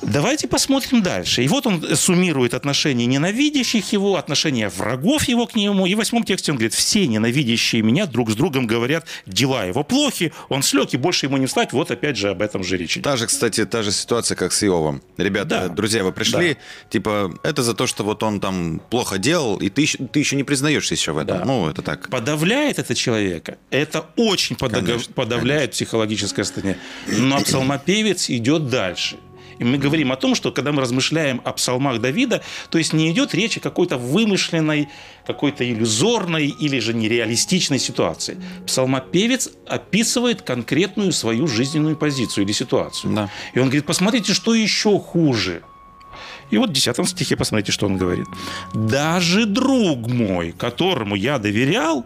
Давайте 0.02 0.48
посмотрим 0.48 1.02
дальше. 1.02 1.44
И 1.44 1.48
вот 1.48 1.66
он 1.66 1.96
суммирует 1.96 2.54
отношения 2.54 3.06
ненавидящих 3.06 3.92
его, 3.92 4.16
отношения 4.16 4.68
врагов 4.68 5.24
его 5.28 5.46
к 5.46 5.54
нему. 5.54 5.86
И 5.86 5.94
в 5.94 5.98
восьмом 5.98 6.24
тексте 6.24 6.50
он 6.52 6.56
говорит, 6.58 6.74
все 6.74 7.06
ненавидящие 7.06 7.82
меня 7.82 8.06
друг 8.06 8.30
с 8.30 8.34
другом 8.34 8.66
говорят, 8.66 9.06
дела 9.26 9.64
его 9.64 9.84
плохи, 9.84 10.32
он 10.48 10.62
слег, 10.62 10.92
и 10.92 10.96
больше 10.96 11.26
ему 11.26 11.36
не 11.36 11.46
встать. 11.46 11.72
Вот 11.72 11.90
опять 11.90 12.16
же 12.16 12.30
об 12.30 12.42
этом 12.42 12.64
же 12.64 12.76
речь. 12.76 12.98
Та 13.02 13.16
же, 13.16 13.26
кстати, 13.26 13.64
та 13.64 13.82
же 13.82 13.92
ситуация, 13.92 14.34
как 14.36 14.52
с 14.52 14.62
Иовом. 14.64 15.02
Ребята, 15.16 15.48
Да. 15.48 15.68
друзья, 15.68 16.02
вы 16.02 16.12
пришли, 16.12 16.56
типа, 16.90 17.38
это 17.44 17.62
за 17.62 17.74
то, 17.74 17.86
что 17.86 18.02
вот 18.02 18.22
он 18.22 18.40
там 18.40 18.80
плохо 18.90 19.18
делал, 19.18 19.56
и 19.58 19.68
ты, 19.68 19.86
ты 19.86 20.18
еще 20.18 20.34
не 20.36 20.42
признаешься 20.44 20.94
еще 20.94 21.12
в 21.12 21.18
этом. 21.18 21.38
Да. 21.38 21.44
Ну, 21.44 21.68
это 21.68 21.82
так. 21.82 22.08
подавляет 22.10 22.78
это 22.78 22.94
человека, 22.94 23.56
это 23.70 24.06
очень 24.16 24.56
подога- 24.56 24.86
Конечно, 24.86 25.14
подавляет 25.14 25.70
психологическое 25.72 26.44
состояние. 26.44 26.78
Но 27.06 27.40
псалмопевец 27.40 28.28
идет 28.30 28.68
дальше. 28.68 29.16
И 29.58 29.64
мы 29.64 29.78
говорим 29.78 30.12
о 30.12 30.16
том, 30.16 30.34
что 30.34 30.52
когда 30.52 30.72
мы 30.72 30.80
размышляем 30.82 31.40
о 31.44 31.52
псалмах 31.52 32.00
Давида, 32.00 32.42
то 32.70 32.78
есть 32.78 32.92
не 32.92 33.10
идет 33.10 33.34
речь 33.34 33.56
о 33.56 33.60
какой-то 33.60 33.96
вымышленной, 33.98 34.88
какой-то 35.26 35.68
иллюзорной 35.68 36.48
или 36.48 36.78
же 36.78 36.94
нереалистичной 36.94 37.78
ситуации. 37.78 38.38
Псалмопевец 38.66 39.50
описывает 39.66 40.42
конкретную 40.42 41.12
свою 41.12 41.46
жизненную 41.46 41.96
позицию 41.96 42.44
или 42.44 42.52
ситуацию. 42.52 43.14
Да. 43.14 43.30
И 43.54 43.58
он 43.58 43.66
говорит, 43.66 43.86
посмотрите, 43.86 44.34
что 44.34 44.54
еще 44.54 44.98
хуже. 44.98 45.62
И 46.50 46.58
вот 46.58 46.70
в 46.70 46.72
10 46.72 47.08
стихе 47.08 47.36
посмотрите, 47.36 47.72
что 47.72 47.86
он 47.86 47.96
говорит. 47.96 48.26
«Даже 48.74 49.46
друг 49.46 50.06
мой, 50.06 50.52
которому 50.52 51.14
я 51.14 51.38
доверял, 51.38 52.04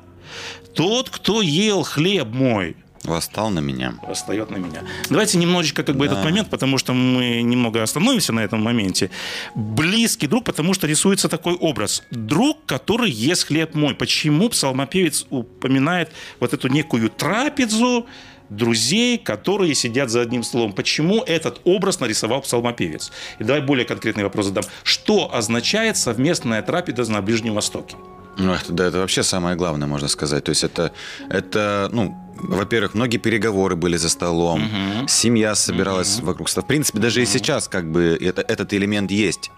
тот, 0.74 1.10
кто 1.10 1.42
ел 1.42 1.82
хлеб 1.82 2.28
мой, 2.28 2.76
Восстал 3.06 3.50
на 3.50 3.60
меня. 3.60 3.94
восстает 4.02 4.50
на 4.50 4.56
меня». 4.56 4.82
Давайте 5.08 5.38
немножечко 5.38 5.82
как 5.82 5.96
бы 5.96 6.06
Да. 6.06 6.12
этот 6.12 6.24
момент, 6.24 6.50
потому 6.50 6.78
что 6.78 6.92
мы 6.92 7.42
немного 7.42 7.82
остановимся 7.82 8.32
на 8.32 8.40
этом 8.40 8.62
моменте. 8.62 9.10
Близкий 9.54 10.26
друг, 10.26 10.44
потому 10.44 10.74
что 10.74 10.86
рисуется 10.86 11.28
такой 11.28 11.54
образ. 11.54 12.02
Друг, 12.10 12.64
который 12.66 13.10
ест 13.10 13.46
хлеб 13.46 13.74
мой. 13.74 13.94
Почему 13.94 14.48
псалмопевец 14.48 15.26
упоминает 15.30 16.10
вот 16.40 16.52
эту 16.52 16.68
некую 16.68 17.10
трапезу, 17.10 18.06
друзей, 18.48 19.18
которые 19.18 19.74
сидят 19.74 20.10
за 20.10 20.20
одним 20.20 20.42
столом. 20.42 20.72
Почему 20.72 21.22
этот 21.22 21.60
образ 21.64 22.00
нарисовал 22.00 22.42
псалмопевец? 22.42 23.10
И 23.38 23.44
давай 23.44 23.60
более 23.60 23.84
конкретный 23.84 24.24
вопрос 24.24 24.46
задам. 24.46 24.64
Что 24.84 25.34
означает 25.34 25.96
совместная 25.96 26.62
трапеза 26.62 27.10
на 27.12 27.22
Ближнем 27.22 27.54
Востоке? 27.54 27.96
Это, 28.38 28.72
да, 28.72 28.86
это 28.86 28.98
вообще 28.98 29.22
самое 29.22 29.56
главное, 29.56 29.88
можно 29.88 30.08
сказать. 30.08 30.44
То 30.44 30.50
есть 30.50 30.62
это, 30.62 30.92
это 31.30 31.88
ну, 31.92 32.14
во-первых, 32.38 32.94
многие 32.94 33.18
переговоры 33.18 33.76
были 33.76 33.96
за 33.96 34.08
столом, 34.08 34.62
семья 35.08 35.54
собиралась 35.54 36.20
вокруг 36.20 36.48
стола. 36.48 36.64
В 36.64 36.68
принципе, 36.68 36.98
даже 36.98 37.22
и 37.22 37.26
сейчас 37.26 37.68
как 37.68 37.90
бы 37.90 38.18
это, 38.20 38.42
этот 38.42 38.72
элемент 38.72 39.10
есть. 39.10 39.50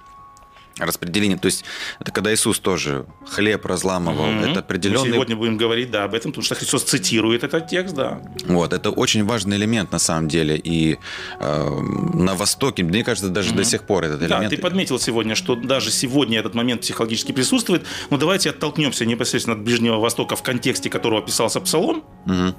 Распределение. 0.78 1.38
То 1.38 1.46
есть 1.46 1.64
это 2.00 2.12
когда 2.12 2.32
Иисус 2.32 2.58
тоже 2.58 3.06
хлеб 3.26 3.66
разламывал. 3.66 4.26
Мгм. 4.26 4.50
Это 4.50 4.60
определенный... 4.60 5.08
Мы 5.08 5.14
сегодня 5.14 5.36
будем 5.36 5.56
говорить, 5.56 5.90
да, 5.90 6.04
об 6.04 6.14
этом, 6.14 6.32
потому 6.32 6.44
что 6.44 6.54
Христос 6.54 6.84
цитирует 6.84 7.44
этот 7.44 7.68
текст, 7.68 7.94
да. 7.94 8.20
Вот, 8.46 8.72
это 8.72 8.90
очень 8.90 9.24
важный 9.24 9.56
элемент 9.56 9.92
на 9.92 9.98
самом 9.98 10.28
деле. 10.28 10.56
И 10.56 10.98
э, 11.40 11.80
на 12.14 12.34
Востоке, 12.34 12.82
мне 12.82 13.04
кажется, 13.04 13.28
даже 13.28 13.52
до 13.54 13.64
сих 13.64 13.84
пор 13.84 14.04
этот 14.04 14.20
Да, 14.20 14.26
элемент... 14.26 14.50
ты 14.50 14.58
подметил 14.58 14.98
сегодня, 14.98 15.34
что 15.34 15.54
даже 15.56 15.90
сегодня 15.90 16.38
этот 16.38 16.54
момент 16.54 16.82
психологически 16.82 17.32
присутствует. 17.32 17.84
Но 18.10 18.16
давайте 18.16 18.50
оттолкнемся 18.50 19.04
непосредственно 19.04 19.56
от 19.56 19.62
Ближнего 19.62 19.98
Востока 19.98 20.36
в 20.36 20.42
контексте 20.42 20.90
которого 20.90 21.20
описался 21.20 21.60
Псалом. 21.60 22.04
Мгм. 22.26 22.54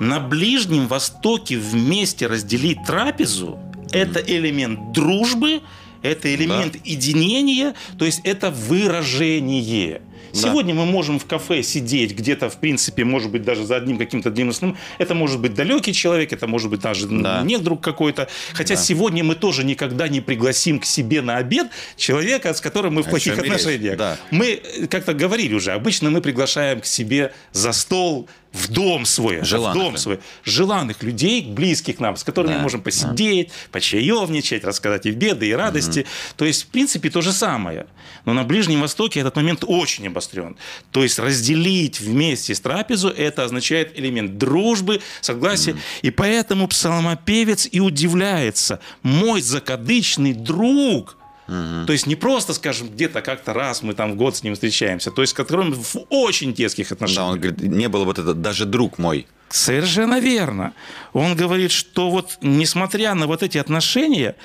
На 0.00 0.20
Ближнем 0.20 0.88
Востоке 0.88 1.56
вместе 1.56 2.26
разделить 2.26 2.84
трапезу– 2.84 3.58
это 3.92 4.18
элемент 4.20 4.92
дружбы, 4.92 5.62
это 6.04 6.32
элемент 6.34 6.76
единения, 6.84 7.74
то 7.98 8.04
есть 8.04 8.20
это 8.24 8.50
выражение. 8.50 10.02
Да. 10.34 10.40
Сегодня 10.40 10.74
мы 10.74 10.84
можем 10.84 11.18
в 11.18 11.26
кафе 11.26 11.62
сидеть 11.62 12.12
где-то, 12.14 12.50
в 12.50 12.56
принципе, 12.58 13.04
может 13.04 13.30
быть, 13.30 13.42
даже 13.44 13.64
за 13.64 13.76
одним 13.76 13.98
каким-то 13.98 14.30
длинным 14.30 14.52
сном. 14.54 14.76
Это 14.98 15.14
может 15.14 15.40
быть 15.40 15.54
далекий 15.54 15.92
человек, 15.92 16.32
это 16.32 16.46
может 16.46 16.70
быть 16.70 16.80
даже 16.80 17.06
Да. 17.06 17.42
не 17.42 17.56
друг 17.58 17.80
какой-то. 17.80 18.28
Хотя 18.52 18.74
Да. 18.74 18.80
сегодня 18.82 19.22
мы 19.24 19.34
тоже 19.36 19.64
никогда 19.64 20.08
не 20.08 20.20
пригласим 20.20 20.78
к 20.80 20.84
себе 20.84 21.22
на 21.22 21.36
обед 21.36 21.68
человека, 21.96 22.52
с 22.52 22.60
которым 22.60 22.94
мы 22.94 23.02
в 23.02 23.06
О 23.06 23.10
плохих 23.10 23.38
отношениях. 23.38 23.96
да. 23.96 24.16
Мы 24.30 24.60
э, 24.62 24.86
как-то 24.88 25.14
говорили 25.14 25.54
уже, 25.54 25.72
обычно 25.72 26.10
мы 26.10 26.20
приглашаем 26.20 26.80
к 26.80 26.86
себе 26.86 27.32
за 27.52 27.72
стол 27.72 28.28
в 28.52 28.68
дом 28.70 29.04
свой, 29.04 29.40
в 29.40 29.44
Желанных 29.44 29.74
дом 29.74 29.92
людей. 29.94 29.98
свой, 30.02 30.20
желанных 30.44 31.02
людей, 31.02 31.42
близких 31.42 31.98
нам, 31.98 32.16
с 32.16 32.22
которыми 32.22 32.52
Да, 32.52 32.56
мы 32.58 32.62
можем 32.62 32.82
посидеть, 32.82 33.50
почаевничать, 33.72 34.64
рассказать 34.64 35.06
и 35.06 35.10
беды, 35.10 35.48
и 35.48 35.52
радости. 35.52 36.06
То 36.36 36.44
есть, 36.44 36.62
в 36.64 36.66
принципе, 36.68 37.10
то 37.10 37.20
же 37.20 37.32
самое. 37.32 37.86
Но 38.24 38.32
на 38.32 38.44
Ближнем 38.44 38.80
Востоке 38.80 39.20
этот 39.20 39.36
момент 39.36 39.64
очень 39.66 40.06
обострен. 40.24 40.56
То 40.90 41.02
есть 41.02 41.18
разделить 41.18 42.00
вместе 42.00 42.54
с 42.54 42.60
трапезу, 42.60 43.08
это 43.08 43.44
означает 43.44 43.98
элемент 43.98 44.38
дружбы, 44.38 45.00
согласия. 45.20 45.76
И 46.02 46.10
поэтому 46.10 46.68
псалмопевец 46.68 47.68
и 47.70 47.80
удивляется. 47.80 48.80
Мой 49.02 49.40
закадычный 49.40 50.32
друг– 50.32 51.18
то 51.46 51.92
есть 51.92 52.06
не 52.06 52.16
просто, 52.16 52.54
скажем, 52.54 52.88
где-то 52.88 53.20
как-то 53.20 53.52
раз 53.52 53.82
мы 53.82 53.92
там 53.92 54.12
в 54.12 54.16
год 54.16 54.34
с 54.34 54.42
ним 54.42 54.54
встречаемся, 54.54 55.10
то 55.10 55.20
есть 55.20 55.32
с 55.32 55.34
которым 55.34 55.74
в 55.74 55.96
очень 56.08 56.54
детских 56.54 56.90
отношениях. 56.90 57.26
Да, 57.26 57.32
он 57.32 57.38
говорит, 57.38 57.60
не 57.60 57.88
было 57.88 58.04
вот 58.04 58.18
это, 58.18 58.32
даже 58.32 58.64
друг 58.64 58.98
мой. 58.98 59.26
Совершенно 59.50 60.20
верно. 60.20 60.72
Он 61.12 61.36
говорит, 61.36 61.70
что 61.70 62.10
вот 62.10 62.38
несмотря 62.40 63.14
на 63.14 63.26
вот 63.26 63.42
эти 63.42 63.58
отношения, 63.58 64.36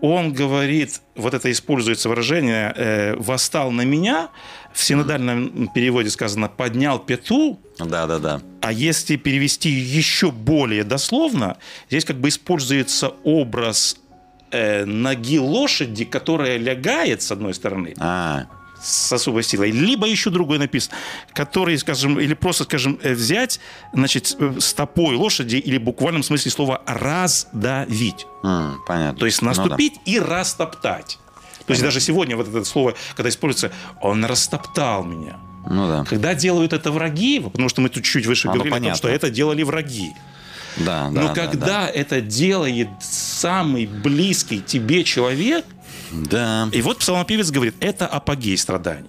он 0.00 0.32
говорит, 0.32 1.00
вот 1.16 1.34
это 1.34 1.50
используется 1.50 2.08
выражение 2.08 2.72
э, 2.76 3.16
«восстал 3.16 3.72
на 3.72 3.82
меня», 3.82 4.28
в 4.74 4.82
синодальном 4.82 5.68
переводе 5.68 6.10
сказано 6.10 6.48
«поднял 6.48 6.98
пету», 6.98 7.58
Да-да-да. 7.78 8.40
а 8.60 8.72
если 8.72 9.16
перевести 9.16 9.70
еще 9.70 10.30
более 10.30 10.84
дословно, 10.84 11.56
здесь 11.88 12.04
как 12.04 12.16
бы 12.16 12.28
используется 12.28 13.14
образ 13.24 13.96
э, 14.50 14.84
ноги 14.84 15.38
лошади, 15.38 16.04
которая 16.04 16.58
лягает 16.58 17.22
с 17.22 17.30
одной 17.32 17.54
стороны, 17.54 17.94
А, 17.98 18.46
с 18.82 19.12
особой 19.12 19.42
силой, 19.44 19.70
либо 19.70 20.06
еще 20.06 20.28
другой 20.30 20.58
написан, 20.58 20.92
который, 21.32 21.78
скажем, 21.78 22.18
или 22.20 22.34
просто, 22.34 22.64
скажем, 22.64 22.98
э, 23.02 23.14
взять, 23.14 23.60
значит, 23.92 24.36
э, 24.38 24.54
стопой 24.60 25.16
лошади 25.16 25.56
или 25.56 25.78
в 25.78 25.82
буквальном 25.82 26.22
смысле 26.22 26.50
слова 26.50 26.82
раздавить. 26.86 28.26
м, 28.42 28.82
понятно. 28.86 29.18
То 29.18 29.26
есть 29.26 29.40
Ну 29.42 29.52
да. 29.54 29.62
наступить 29.62 29.94
и 30.04 30.18
растоптать. 30.20 31.18
То 31.66 31.72
есть 31.72 31.82
даже 31.82 32.00
сегодня 32.00 32.36
вот 32.36 32.48
это 32.48 32.64
слово, 32.64 32.94
когда 33.16 33.28
используется, 33.28 33.72
он 34.00 34.24
растоптал 34.24 35.04
меня. 35.04 35.36
Ну 35.68 35.88
да. 35.88 36.04
Когда 36.04 36.34
делают 36.34 36.72
это 36.72 36.92
враги, 36.92 37.40
потому 37.40 37.68
что 37.68 37.80
мы 37.80 37.88
тут 37.88 38.04
чуть 38.04 38.26
выше 38.26 38.48
А, 38.48 38.54
ну, 38.54 38.62
говорили 38.64 38.88
о 38.88 38.90
том, 38.90 38.96
что 38.96 39.08
это 39.08 39.30
делали 39.30 39.62
враги. 39.62 40.12
Да, 40.76 41.04
да, 41.04 41.10
Но 41.10 41.28
да, 41.28 41.34
когда 41.34 41.88
это 41.88 42.20
делает 42.20 42.88
самый 43.00 43.86
близкий 43.86 44.60
тебе 44.60 45.04
человек, 45.04 45.64
Да. 46.10 46.68
и 46.72 46.82
вот 46.82 46.98
псалмопевец 46.98 47.50
говорит, 47.50 47.76
это 47.80 48.06
апогей 48.06 48.58
страданий. 48.58 49.08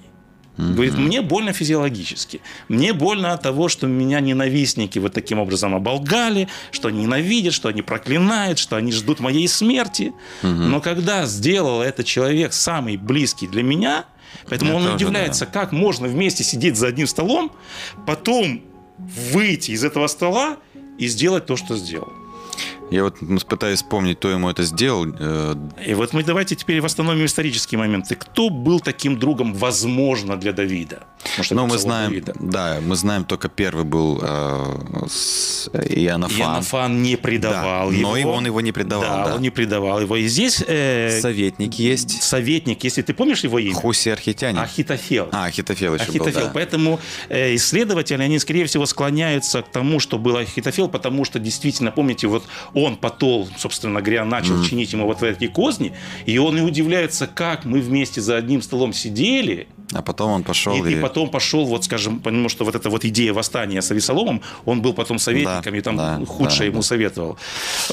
Говорит, 0.58 0.98
мне 0.98 1.22
больно 1.22 1.54
физиологически. 1.54 2.42
Мне 2.70 2.94
больно 2.94 3.34
от 3.34 3.42
того, 3.42 3.68
что 3.68 3.88
меня 3.88 4.20
ненавистники 4.22 5.00
вот 5.00 5.14
таким 5.14 5.40
образом 5.40 5.76
оболгали, 5.76 6.48
что 6.72 6.88
они 6.88 7.02
ненавидят, 7.02 7.54
что 7.54 7.70
они 7.70 7.82
проклинают, 7.82 8.58
что 8.58 8.76
они 8.76 8.92
ждут 8.92 9.20
моей 9.20 9.48
смерти. 9.48 10.14
Но 10.42 10.82
когда 10.82 11.26
сделал 11.26 11.82
это 11.82 12.04
человек 12.04 12.54
самый 12.54 12.98
близкий 12.98 13.48
для 13.48 13.64
меня, 13.64 14.06
поэтому 14.50 14.72
Это 14.72 14.78
он 14.78 14.84
тоже 14.84 14.96
удивляется, 14.96 15.46
как 15.46 15.72
можно 15.72 16.08
вместе 16.08 16.44
сидеть 16.44 16.78
за 16.78 16.88
одним 16.88 17.08
столом, 17.08 17.52
потом 18.06 18.62
выйти 18.98 19.72
из 19.72 19.84
этого 19.84 20.08
стола 20.08 20.58
и 20.98 21.08
сделать 21.08 21.46
то, 21.46 21.58
что 21.58 21.76
сделал. 21.76 22.12
Я 22.92 23.04
вот 23.04 23.18
пытаюсь 23.48 23.80
вспомнить, 23.82 24.18
кто 24.20 24.30
ему 24.30 24.50
это 24.50 24.64
сделал. 24.64 25.06
Э, 25.20 25.56
И 25.86 25.94
вот 25.96 26.14
мы 26.14 26.24
давайте 26.24 26.56
теперь 26.56 26.82
восстановим 26.82 27.26
исторические 27.26 27.80
моменты. 27.80 28.16
Кто 28.16 28.50
был 28.50 28.80
таким 28.80 29.18
другом, 29.18 29.54
возможно, 29.54 30.38
для 30.38 30.54
Давида? 30.54 31.04
Ну, 31.50 31.66
мы 31.66 31.78
знаем, 31.80 32.10
Давида. 32.12 32.34
да, 32.40 32.78
мы 32.86 32.96
знаем 32.96 33.24
только 33.26 33.50
первый 33.50 33.86
был 33.86 34.20
э, 34.22 35.08
с 35.10 35.68
Иоаннафан. 35.74 36.38
Иоаннафан 36.40 37.02
не 37.02 37.16
предавал 37.16 37.90
Да, 37.90 37.96
его. 37.96 38.10
но 38.12 38.18
и 38.18 38.24
он 38.24 38.46
его 38.46 38.62
не 38.62 38.72
предавал, 38.72 39.04
Да, 39.04 39.26
да. 39.30 39.36
он 39.36 39.42
не 39.42 39.50
предавал 39.50 40.00
его. 40.02 40.16
И 40.16 40.28
здесь 40.28 40.64
э, 40.68 41.20
Советник 41.22 41.74
есть. 41.80 42.22
советник, 42.22 42.84
если 42.84 43.02
ты 43.02 43.14
помнишь 43.14 43.44
его 43.44 43.58
имя? 43.60 43.74
Хуси 43.74 44.10
Архитянин. 44.10 44.60
Ахитофел. 44.60 45.30
А, 45.32 45.46
Ахитофел 45.46 45.96
еще 45.96 46.04
Ахитофел. 46.04 46.34
был, 46.42 46.48
да. 46.48 46.52
Поэтому 46.54 47.00
э, 47.30 47.56
исследователи, 47.56 48.22
они, 48.22 48.38
скорее 48.40 48.66
всего, 48.66 48.86
склоняются 48.86 49.64
к 49.64 49.70
тому, 49.72 50.00
что 50.00 50.20
был 50.20 50.38
Ахитофел, 50.38 50.88
потому 50.88 51.26
что 51.26 51.40
действительно, 51.40 51.92
помните, 51.92 52.28
вот 52.28 52.44
он 52.76 52.98
потол, 52.98 53.48
собственно 53.58 54.02
говоря, 54.02 54.26
начал 54.26 54.62
чинить 54.64 54.92
ему 54.94 55.06
вот 55.06 55.24
эти 55.24 55.48
козни, 55.48 55.94
и 56.26 56.38
он 56.38 56.58
и 56.58 56.62
удивляется, 56.62 57.26
как 57.26 57.66
мы 57.66 57.80
вместе 57.80 58.22
за 58.22 58.36
одним 58.36 58.62
столом 58.62 58.92
сидели, 58.94 59.68
А 59.94 60.02
потом 60.02 60.32
он 60.32 60.44
пошел 60.44 60.86
и, 60.86 60.92
и... 60.92 60.98
и 60.98 61.02
потом 61.02 61.30
пошел, 61.30 61.66
вот 61.66 61.86
скажем, 61.86 62.20
потому 62.20 62.50
что 62.50 62.66
вот 62.66 62.76
эта 62.76 62.90
вот 62.90 63.06
идея 63.06 63.34
восстания 63.34 63.82
с 63.82 63.90
Авесоломом, 63.92 64.42
он 64.66 64.82
был 64.82 64.94
потом 64.94 65.20
советником, 65.20 65.72
Да, 65.72 65.78
и 65.78 65.82
там 65.82 65.98
да, 65.98 66.20
худшее 66.26 66.60
да, 66.60 66.66
ему 66.66 66.78
да. 66.78 66.84
советовал. 66.84 67.38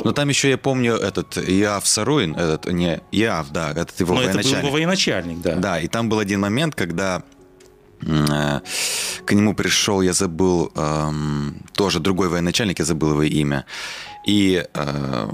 Но 0.04 0.12
там 0.12 0.28
еще 0.28 0.50
я 0.50 0.58
помню 0.58 0.94
этот 0.94 1.38
Иав 1.38 1.86
Саруин, 1.86 2.34
этот, 2.34 2.72
не, 2.72 3.00
Иав, 3.12 3.50
да, 3.50 3.70
этот 3.70 4.00
его 4.00 4.14
Но 4.14 4.22
это 4.22 4.30
был 4.30 4.34
военачальник. 4.38 4.62
его 4.64 4.72
военачальник, 4.72 5.40
да. 5.42 5.54
Да, 5.56 5.80
и 5.80 5.86
там 5.86 6.08
был 6.08 6.18
один 6.18 6.40
момент, 6.40 6.74
когда 6.74 7.22
э, 8.00 8.60
к 9.24 9.32
нему 9.32 9.54
пришел, 9.54 10.02
я 10.02 10.12
забыл, 10.12 10.72
эм, 10.74 11.62
тоже 11.74 12.00
другой 12.00 12.28
военачальник, 12.28 12.80
я 12.80 12.84
забыл 12.84 13.10
его 13.12 13.22
имя. 13.22 13.64
И 14.24 14.64
э, 14.72 15.28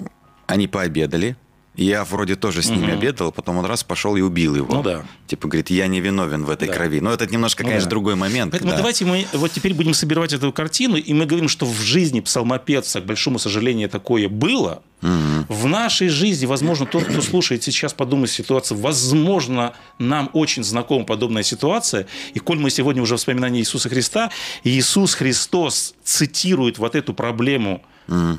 они 0.46 0.68
пообедали. 0.68 1.36
Я 1.78 2.04
вроде 2.04 2.34
тоже 2.34 2.62
с 2.62 2.68
ними 2.70 2.92
обедал, 2.92 3.30
потом 3.30 3.58
он 3.58 3.64
раз 3.64 3.84
пошел 3.84 4.16
и 4.16 4.20
убил 4.20 4.56
его. 4.56 4.74
Ну 4.74 4.82
да. 4.82 5.04
Типа 5.28 5.46
говорит, 5.46 5.70
я 5.70 5.86
не 5.86 6.00
виновен 6.00 6.44
в 6.44 6.50
этой 6.50 6.66
Да. 6.66 6.74
крови. 6.74 7.00
Но 7.00 7.12
это 7.12 7.26
немножко, 7.26 7.62
Ну 7.62 7.68
конечно, 7.68 7.86
да. 7.86 7.90
другой 7.90 8.16
момент. 8.16 8.50
Поэтому 8.50 8.72
да. 8.72 8.78
давайте 8.78 9.04
мы 9.04 9.26
вот 9.32 9.52
теперь 9.52 9.74
будем 9.74 9.94
собирать 9.94 10.32
эту 10.32 10.52
картину, 10.52 10.96
и 10.96 11.12
мы 11.14 11.24
говорим, 11.24 11.48
что 11.48 11.66
в 11.66 11.80
жизни 11.80 12.18
псалмопевца, 12.20 13.00
к 13.00 13.06
большому 13.06 13.38
сожалению, 13.38 13.88
такое 13.88 14.28
было. 14.28 14.82
В 15.00 15.66
нашей 15.68 16.08
жизни, 16.08 16.46
возможно, 16.46 16.84
тот, 16.84 17.04
кто 17.04 17.22
слушает 17.22 17.62
сейчас, 17.62 17.92
подумает 17.94 18.30
ситуацию, 18.32 18.76
возможно, 18.80 19.74
нам 20.00 20.28
очень 20.32 20.64
знакома 20.64 21.04
подобная 21.04 21.44
ситуация. 21.44 22.08
И 22.34 22.40
коль 22.40 22.58
мы 22.58 22.70
сегодня 22.70 23.00
уже 23.00 23.16
вспоминание 23.16 23.62
Иисуса 23.62 23.88
Христа, 23.88 24.30
Иисус 24.64 25.14
Христос 25.14 25.94
цитирует 26.02 26.78
вот 26.78 26.96
эту 26.96 27.14
проблему 27.14 27.84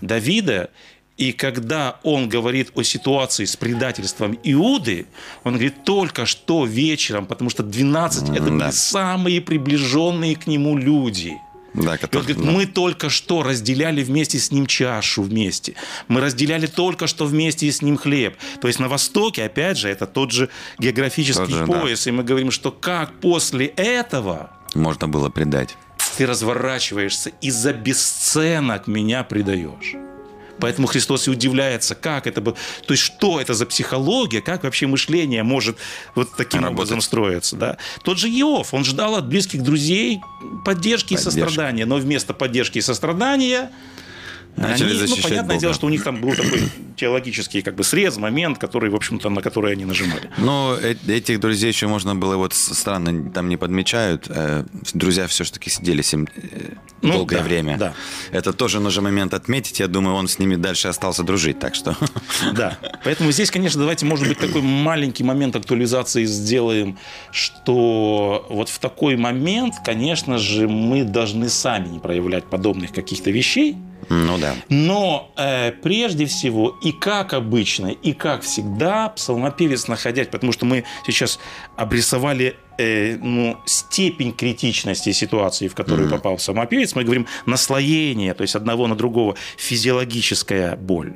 Давида, 0.02 0.70
и 1.20 1.34
когда 1.34 2.00
он 2.04 2.30
говорит 2.30 2.72
о 2.76 2.84
ситуации 2.84 3.44
с 3.44 3.58
предательством 3.58 4.40
Иуды, 4.42 5.06
он 5.44 5.54
говорит 5.54 5.84
только 5.84 6.26
что 6.26 6.66
вечером, 6.66 7.26
потому 7.26 7.50
что 7.50 7.62
12 7.62 8.30
это 8.30 8.50
да. 8.58 8.72
самые 8.72 9.42
приближенные 9.42 10.38
к 10.38 10.48
нему 10.48 10.78
люди. 10.78 11.34
Да, 11.74 11.98
который- 11.98 12.22
говорит, 12.24 12.38
да. 12.38 12.52
мы 12.52 12.66
только 12.66 13.10
что 13.10 13.44
разделяли 13.44 14.02
вместе 14.02 14.40
с 14.40 14.50
ним 14.52 14.66
чашу 14.66 15.22
вместе. 15.22 15.74
Мы 16.08 16.22
разделяли 16.22 16.68
только 16.68 17.06
что 17.06 17.26
вместе 17.26 17.70
с 17.70 17.82
ним 17.82 17.98
хлеб. 17.98 18.38
То 18.62 18.68
есть 18.68 18.80
на 18.80 18.88
Востоке, 18.88 19.44
опять 19.44 19.78
же, 19.78 19.90
это 19.90 20.08
тот 20.08 20.32
же 20.32 20.50
географический 20.80 21.46
Тот 21.46 21.54
же, 21.54 21.66
да. 21.68 21.82
пояс. 21.82 22.08
И 22.08 22.12
мы 22.12 22.24
говорим, 22.24 22.50
что 22.50 22.72
как 22.72 23.12
после 23.20 23.66
этого 23.66 24.52
Можно 24.74 25.08
было 25.10 25.30
предать. 25.30 25.76
ты 26.18 26.26
разворачиваешься 26.26 27.32
и 27.42 27.52
за 27.52 27.74
бесценок 27.74 28.88
меня 28.88 29.24
предаешь. 29.24 29.96
Поэтому 30.60 30.88
Христос 30.88 31.28
и 31.28 31.32
удивляется, 31.32 31.96
как 31.96 32.28
это 32.28 32.42
было. 32.42 32.56
То 32.86 32.94
есть, 32.94 33.04
что 33.04 33.40
это 33.40 33.54
за 33.54 33.66
психология, 33.66 34.42
как 34.42 34.64
вообще 34.64 34.88
мышление 34.88 35.44
может 35.44 35.78
вот 36.16 36.30
таким 36.36 36.62
Работать. 36.62 36.78
образом 36.80 37.02
строиться. 37.02 37.56
Да? 37.56 37.78
Тот 38.04 38.18
же 38.18 38.28
Иов, 38.30 38.74
он 38.74 38.84
ждал 38.84 39.16
от 39.16 39.28
близких 39.28 39.64
друзей 39.64 40.22
поддержки 40.66 41.14
и 41.14 41.16
Поддержки. 41.16 41.16
сострадания, 41.40 41.86
но 41.86 41.96
вместо 41.98 42.34
поддержки 42.34 42.78
и 42.78 42.82
сострадания 42.82 43.72
Начали 44.62 44.98
они, 44.98 45.08
ну, 45.08 45.16
понятное 45.22 45.42
Бога. 45.56 45.60
дело, 45.60 45.74
что 45.74 45.88
у 45.88 45.90
них 45.90 46.04
там 46.04 46.22
был 46.22 46.32
такой 46.36 46.62
теологический 46.96 47.62
как 47.62 47.76
бы 47.76 47.84
срез, 47.84 48.18
момент, 48.18 48.58
который, 48.58 48.90
в 48.90 48.96
общем-то, 48.96 49.30
на 49.30 49.42
который 49.42 49.74
они 49.74 49.86
нажимали. 49.86 50.30
Но 50.38 50.76
э- 50.82 50.96
этих 51.08 51.40
друзей 51.40 51.70
еще 51.70 51.88
можно 51.88 52.16
было, 52.16 52.36
вот 52.36 52.54
странно, 52.54 53.32
там 53.32 53.48
не 53.50 53.58
подмечают, 53.58 54.26
э, 54.30 54.66
друзья 54.94 55.28
все-таки 55.28 55.70
сидели 55.70 56.02
с 56.02 56.12
ним 56.14 56.28
э, 56.36 56.74
Ну, 57.02 57.14
долгое 57.14 57.38
да, 57.38 57.44
время. 57.44 57.78
да. 57.78 57.94
Это 58.32 58.52
тоже 58.54 58.80
нужно 58.80 59.02
момент 59.04 59.34
отметить. 59.34 59.80
Я 59.80 59.88
думаю, 59.88 60.16
он 60.16 60.28
с 60.28 60.40
ними 60.40 60.56
дальше 60.56 60.88
остался 60.90 61.24
дружить, 61.24 61.60
так 61.60 61.76
что... 61.76 61.96
Да. 62.54 62.78
Поэтому 63.04 63.32
здесь, 63.32 63.52
конечно, 63.52 63.80
давайте, 63.80 64.06
может 64.06 64.28
быть, 64.28 64.38
такой 64.40 64.62
маленький 64.62 65.24
момент 65.24 65.56
актуализации 65.56 66.26
сделаем, 66.26 66.98
что 67.32 68.46
вот 68.50 68.70
в 68.70 68.80
такой 68.80 69.16
момент, 69.16 69.76
конечно 69.86 70.38
же, 70.38 70.68
мы 70.68 71.04
должны 71.04 71.50
сами 71.50 71.88
не 71.88 72.00
проявлять 72.00 72.46
подобных 72.46 72.92
каких-то 72.92 73.32
вещей, 73.32 73.78
Ну 74.08 74.38
да. 74.38 74.56
но 74.70 75.32
э, 75.36 75.72
прежде 75.72 76.26
всего, 76.26 76.78
и 76.84 76.92
как 76.92 77.34
обычно, 77.34 77.88
и 77.88 78.14
как 78.14 78.42
всегда, 78.44 79.10
псалмопевец 79.10 79.88
находясь, 79.88 80.28
потому 80.28 80.54
что 80.54 80.66
мы 80.66 80.86
сейчас 81.06 81.40
обрисовали 81.76 82.56
э, 82.80 83.18
ну, 83.22 83.58
степень 83.66 84.34
критичности 84.34 85.12
ситуации, 85.12 85.68
в 85.68 85.76
которую 85.76 86.10
попал 86.10 86.38
псалмопевец, 86.38 86.96
мы 86.96 87.04
говорим 87.04 87.28
наслоение, 87.46 88.34
то 88.34 88.42
есть 88.42 88.56
одного 88.56 88.88
на 88.88 88.96
другого, 88.96 89.36
физиологическая 89.58 90.76
боль, 90.76 91.14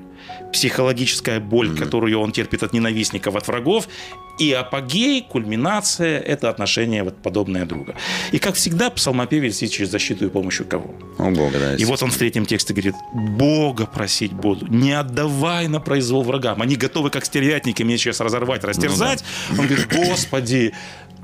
психологическая 0.51 1.39
боль, 1.39 1.75
которую 1.75 2.19
он 2.19 2.31
терпит 2.31 2.63
от 2.63 2.73
ненавистников, 2.73 3.35
от 3.35 3.47
врагов, 3.47 3.87
и 4.39 4.51
апогей, 4.51 5.21
кульминация– 5.21 6.19
это 6.33 6.49
отношение 6.49 7.03
вот 7.03 7.21
подобное 7.21 7.65
друга. 7.65 7.95
И, 8.31 8.39
как 8.39 8.55
всегда, 8.55 8.89
псалмопевец 8.89 9.61
ищет 9.61 9.71
через 9.71 9.91
защиту 9.91 10.25
и 10.25 10.29
помощью 10.29 10.65
кого? 10.65 10.95
У 11.19 11.29
Бога, 11.29 11.59
да. 11.59 11.75
И 11.75 11.85
вот 11.85 12.01
он 12.01 12.09
в 12.09 12.17
третьем 12.17 12.47
тексте 12.47 12.73
говорит, 12.73 12.95
Бога 13.13 13.85
просить 13.85 14.33
буду, 14.33 14.65
не 14.67 14.91
отдавай 14.91 15.67
на 15.67 15.79
произвол 15.79 16.23
врагам. 16.23 16.61
Они 16.63 16.75
готовы, 16.75 17.11
как 17.11 17.25
стервятники, 17.25 17.83
меня 17.83 17.97
сейчас 17.97 18.21
разорвать, 18.21 18.63
растерзать. 18.63 19.23
Он 19.51 19.67
говорит, 19.67 19.87
Господи, 19.93 20.73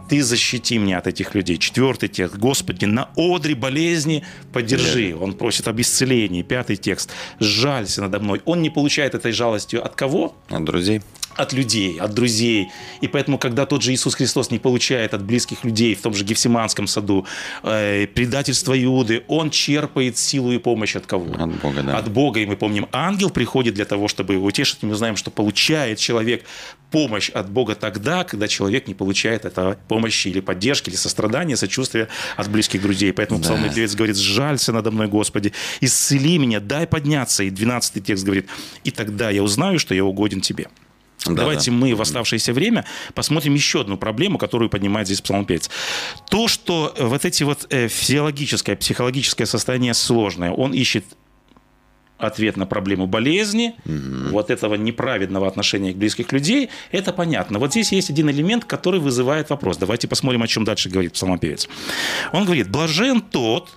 ты 0.09 0.23
защити 0.23 0.77
меня 0.77 0.97
от 0.97 1.07
этих 1.07 1.35
людей. 1.35 1.57
Четвертый 1.57 2.09
текст. 2.09 2.35
Господи, 2.37 2.85
на 2.85 3.09
одре 3.15 3.55
болезни 3.55 4.23
поддержи. 4.51 5.15
Он 5.15 5.33
просит 5.33 5.67
об 5.67 5.79
исцелении. 5.79 6.41
Пятый 6.41 6.75
текст. 6.75 7.11
Жалься 7.39 8.01
надо 8.01 8.19
мной. 8.19 8.41
Он 8.45 8.61
не 8.61 8.69
получает 8.69 9.13
этой 9.13 9.31
жалостью 9.31 9.85
от 9.85 9.95
кого? 9.95 10.35
От 10.49 10.65
друзей. 10.65 11.01
От 11.39 11.53
людей, 11.53 11.97
от 11.99 12.13
друзей. 12.13 12.69
И 12.99 13.07
поэтому, 13.07 13.37
когда 13.37 13.65
тот 13.65 13.81
же 13.81 13.93
Иисус 13.93 14.15
Христос 14.15 14.51
не 14.51 14.59
получает 14.59 15.13
от 15.13 15.23
близких 15.23 15.63
людей 15.63 15.95
в 15.95 16.01
том 16.01 16.13
же 16.13 16.25
Гефсиманском 16.25 16.85
саду 16.85 17.25
э, 17.63 18.07
предательство 18.07 18.73
Иуды, 18.83 19.23
он 19.27 19.49
черпает 19.49 20.17
силу 20.17 20.51
и 20.51 20.57
помощь 20.57 20.97
от 20.97 21.05
кого? 21.05 21.33
От 21.33 21.61
Бога, 21.61 21.81
да. 21.83 21.97
От 21.97 22.11
Бога. 22.11 22.41
И 22.41 22.45
мы 22.45 22.57
помним, 22.57 22.87
ангел 22.91 23.29
приходит 23.29 23.73
для 23.73 23.85
того, 23.85 24.09
чтобы 24.09 24.33
его 24.33 24.45
утешить. 24.45 24.79
И 24.81 24.85
мы 24.85 24.95
знаем, 24.95 25.15
что 25.15 25.31
получает 25.31 25.97
человек 25.99 26.43
помощь 26.91 27.29
от 27.29 27.49
Бога 27.49 27.75
тогда, 27.75 28.23
когда 28.23 28.47
человек 28.47 28.87
не 28.87 28.93
получает 28.93 29.45
этого 29.45 29.77
помощи 29.87 30.27
или 30.27 30.41
поддержки, 30.41 30.89
или 30.89 30.97
сострадания, 30.97 31.55
сочувствия 31.55 32.09
от 32.35 32.49
близких 32.49 32.81
друзей. 32.81 33.13
Поэтому 33.13 33.39
Да. 33.39 33.45
псалмный 33.45 33.69
певец 33.73 33.95
говорит, 33.95 34.17
«Сжалься 34.17 34.73
надо 34.73 34.91
мной, 34.91 35.07
Господи, 35.07 35.53
исцели 35.79 36.37
меня, 36.37 36.59
дай 36.59 36.85
подняться». 36.85 37.43
И 37.43 37.49
12 37.49 38.03
текст 38.03 38.25
говорит, 38.25 38.47
«И 38.83 38.91
тогда 38.91 39.29
я 39.29 39.41
узнаю, 39.43 39.79
что 39.79 39.95
я 39.95 40.03
угоден 40.03 40.41
Тебе». 40.41 40.67
Да, 41.25 41.33
Давайте 41.33 41.71
да. 41.71 41.77
мы 41.77 41.95
в 41.95 42.01
оставшееся 42.01 42.53
время 42.53 42.85
посмотрим 43.13 43.53
еще 43.53 43.81
одну 43.81 43.97
проблему, 43.97 44.37
которую 44.37 44.69
поднимает 44.69 45.07
здесь 45.07 45.21
псалмопевец. 45.21 45.69
То, 46.29 46.47
что 46.47 46.93
э, 46.95 47.05
вот 47.05 47.25
эти 47.25 47.43
вот 47.43 47.67
э, 47.69 47.87
физиологическое, 47.87 48.75
психологическое 48.75 49.45
состояние 49.45 49.93
сложное, 49.93 50.51
он 50.51 50.73
ищет 50.73 51.03
ответ 52.19 52.57
на 52.57 52.65
проблему 52.65 53.07
болезни, 53.07 53.75
вот 53.85 54.51
этого 54.51 54.75
неправедного 54.75 55.47
отношения 55.47 55.93
к 55.93 55.97
близких 55.97 56.31
людей, 56.31 56.69
это 56.91 57.13
понятно. 57.13 57.59
Вот 57.59 57.71
здесь 57.71 57.91
есть 57.93 58.09
один 58.09 58.29
элемент, 58.29 58.65
который 58.65 58.99
вызывает 58.99 59.49
вопрос. 59.49 59.77
Давайте 59.77 60.07
посмотрим, 60.07 60.43
о 60.43 60.47
чем 60.47 60.65
дальше 60.65 60.89
говорит 60.89 61.13
псалмопевец. 61.13 61.69
Он 62.33 62.43
говорит, 62.43 62.69
блажен 62.69 63.21
тот, 63.21 63.69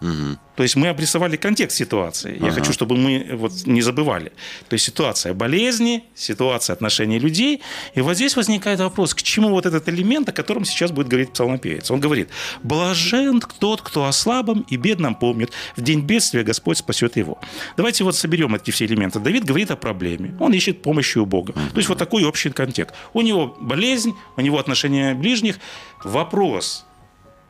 то 0.00 0.62
есть 0.62 0.76
мы 0.76 0.88
обрисовали 0.88 1.36
контекст 1.36 1.76
ситуации. 1.76 2.36
Я 2.38 2.48
Ага. 2.48 2.56
хочу, 2.56 2.72
чтобы 2.72 2.96
мы 2.96 3.30
вот 3.32 3.52
не 3.66 3.82
забывали. 3.82 4.32
То 4.68 4.74
есть 4.74 4.84
ситуация 4.84 5.32
болезни, 5.34 6.04
ситуация 6.14 6.74
отношений 6.74 7.18
людей. 7.18 7.60
И 7.94 8.00
вот 8.00 8.14
здесь 8.14 8.36
возникает 8.36 8.80
вопрос, 8.80 9.14
к 9.14 9.22
чему 9.22 9.50
вот 9.50 9.66
этот 9.66 9.88
элемент, 9.88 10.28
о 10.28 10.32
котором 10.32 10.64
сейчас 10.64 10.90
будет 10.90 11.08
говорить 11.08 11.32
псалмопевец. 11.32 11.90
Он 11.90 12.00
говорит, 12.00 12.28
блажен 12.62 13.40
тот, 13.58 13.82
кто 13.82 14.04
о 14.04 14.12
слабом 14.12 14.66
и 14.68 14.76
бедном 14.76 15.14
помнит. 15.14 15.50
В 15.76 15.82
день 15.82 16.00
бедствия 16.00 16.42
Господь 16.42 16.78
спасет 16.78 17.16
его. 17.16 17.38
Давайте 17.76 18.04
вот 18.04 18.16
соберем 18.16 18.54
эти 18.54 18.70
все 18.70 18.84
элементы. 18.86 19.18
Давид 19.18 19.44
говорит 19.44 19.70
о 19.70 19.76
проблеме. 19.76 20.34
Он 20.40 20.52
ищет 20.52 20.82
помощи 20.82 21.18
у 21.18 21.26
Бога. 21.26 21.52
То 21.52 21.76
есть 21.76 21.88
вот 21.88 21.98
такой 21.98 22.24
общий 22.24 22.50
контекст. 22.50 22.94
У 23.12 23.20
него 23.22 23.56
болезнь, 23.60 24.14
у 24.36 24.40
него 24.40 24.58
отношения 24.58 25.14
ближних. 25.14 25.58
Вопрос, 26.04 26.86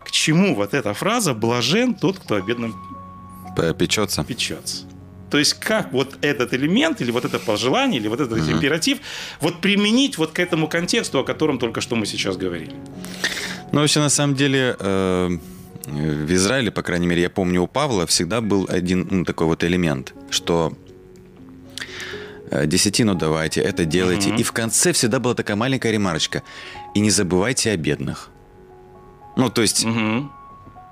к 0.04 0.10
чему 0.10 0.54
вот 0.54 0.74
эта 0.74 0.94
фраза 0.94 1.34
«блажен 1.34 1.94
тот, 1.94 2.18
кто 2.18 2.36
о 2.36 2.40
бедном 2.40 2.74
Печется. 3.78 4.24
печется». 4.24 4.84
То 5.30 5.38
есть 5.38 5.54
как 5.54 5.92
вот 5.92 6.18
этот 6.22 6.52
элемент 6.54 7.00
или 7.00 7.10
вот 7.10 7.24
это 7.24 7.38
пожелание 7.38 8.00
или 8.00 8.08
вот 8.08 8.20
этот 8.20 8.38
mm-hmm. 8.38 8.52
императив 8.52 8.98
вот 9.40 9.60
применить 9.60 10.18
вот 10.18 10.32
к 10.32 10.40
этому 10.40 10.68
контексту, 10.68 11.20
о 11.20 11.24
котором 11.24 11.58
только 11.58 11.80
что 11.80 11.96
мы 11.96 12.06
сейчас 12.06 12.36
говорили? 12.36 12.72
Ну, 13.72 13.80
вообще, 13.80 14.00
на 14.00 14.08
самом 14.08 14.34
деле, 14.34 14.76
э, 14.78 15.38
в 15.86 16.32
Израиле, 16.32 16.72
по 16.72 16.82
крайней 16.82 17.06
мере, 17.06 17.22
я 17.22 17.30
помню, 17.30 17.62
у 17.62 17.68
Павла 17.68 18.06
всегда 18.06 18.40
был 18.40 18.66
один 18.68 19.06
ну, 19.10 19.24
такой 19.24 19.46
вот 19.46 19.62
элемент, 19.62 20.14
что 20.30 20.72
э, 22.50 22.66
десятину 22.66 23.14
давайте, 23.14 23.60
это 23.60 23.84
делайте. 23.84 24.30
Mm-hmm. 24.30 24.40
И 24.40 24.42
в 24.42 24.50
конце 24.50 24.92
всегда 24.92 25.20
была 25.20 25.34
такая 25.34 25.56
маленькая 25.56 25.92
ремарочка. 25.92 26.42
И 26.94 27.00
не 27.00 27.10
забывайте 27.10 27.70
о 27.70 27.76
бедных. 27.76 28.30
Ну, 29.40 29.50
то 29.50 29.62
есть... 29.62 29.84
Mm-hmm 29.84 30.28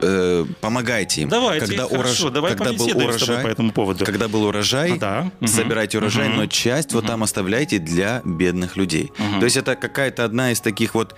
э, 0.01 0.45
помогайте 0.61 1.23
им. 1.23 1.29
Давайте, 1.29 1.67
когда 1.67 1.89
хорошо, 1.89 2.25
урож... 2.25 2.35
давай 2.35 2.57
когда 2.57 2.73
был 2.73 2.87
урожай, 2.97 3.43
по 3.43 3.49
этому 3.49 3.73
поводу. 3.73 4.05
Когда 4.05 4.29
был 4.29 4.45
урожай, 4.45 4.93
а, 4.93 5.31
да. 5.41 5.47
собирайте 5.47 5.99
урожай, 5.99 6.29
угу. 6.29 6.37
но 6.37 6.47
часть 6.47 6.91
угу. 6.91 7.01
вот 7.01 7.07
там 7.07 7.23
оставляйте 7.23 7.79
для 7.79 8.23
бедных 8.25 8.77
людей. 8.77 9.13
Угу. 9.19 9.41
То 9.41 9.45
есть 9.45 9.57
это 9.57 9.77
какая-то 9.77 10.25
одна 10.25 10.53
из 10.53 10.61
таких 10.61 10.95
вот 10.95 11.17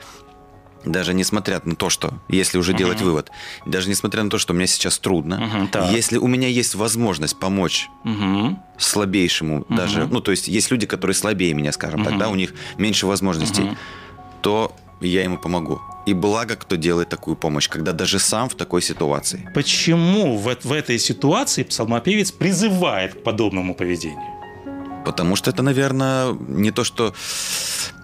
даже 0.85 1.13
несмотря 1.13 1.61
на 1.63 1.77
то, 1.77 1.91
что, 1.91 2.15
если 2.29 2.57
уже 2.57 2.73
uh-huh. 2.73 2.79
делать 2.79 3.03
вывод, 3.03 3.31
даже 3.67 3.91
несмотря 3.91 4.23
на 4.23 4.31
то, 4.31 4.39
что 4.39 4.55
мне 4.55 4.67
сейчас 4.67 4.99
трудно, 4.99 5.69
uh-huh, 5.71 5.93
если 5.93 6.17
у 6.17 6.27
меня 6.27 6.49
есть 6.49 6.75
возможность 6.75 7.39
помочь 7.39 7.91
uh-huh. 8.07 8.57
слабейшему, 8.79 9.61
uh-huh. 9.61 9.77
даже, 9.77 10.07
ну, 10.07 10.23
то 10.23 10.31
есть 10.31 10.49
есть 10.49 10.71
люди, 10.71 10.87
которые 10.87 11.15
слабее 11.15 11.53
меня, 11.53 11.73
скажем 11.73 12.01
uh-huh. 12.01 12.09
так, 12.09 12.19
да, 12.19 12.29
у 12.31 12.35
них 12.35 12.55
меньше 12.79 13.07
возможностей, 13.07 13.65
uh-huh. 13.65 13.77
то 14.41 14.75
я 15.03 15.23
ему 15.23 15.37
помогу. 15.37 15.83
И 16.11 16.15
благо, 16.15 16.57
кто 16.57 16.77
делает 16.77 17.09
такую 17.09 17.37
помощь, 17.37 17.69
когда 17.69 17.93
даже 17.93 18.19
сам 18.19 18.49
в 18.49 18.55
такой 18.55 18.83
ситуации. 18.83 19.49
Почему 19.55 20.37
в, 20.37 20.57
в 20.65 20.73
этой 20.73 20.99
ситуации 20.99 21.63
псалмопевец 21.63 22.33
призывает 22.33 23.15
к 23.15 23.23
подобному 23.23 23.75
поведению? 23.75 24.41
Потому 25.05 25.37
что 25.37 25.51
это, 25.51 25.63
наверное, 25.63 26.33
не 26.49 26.73
то, 26.73 26.83
что 26.83 27.15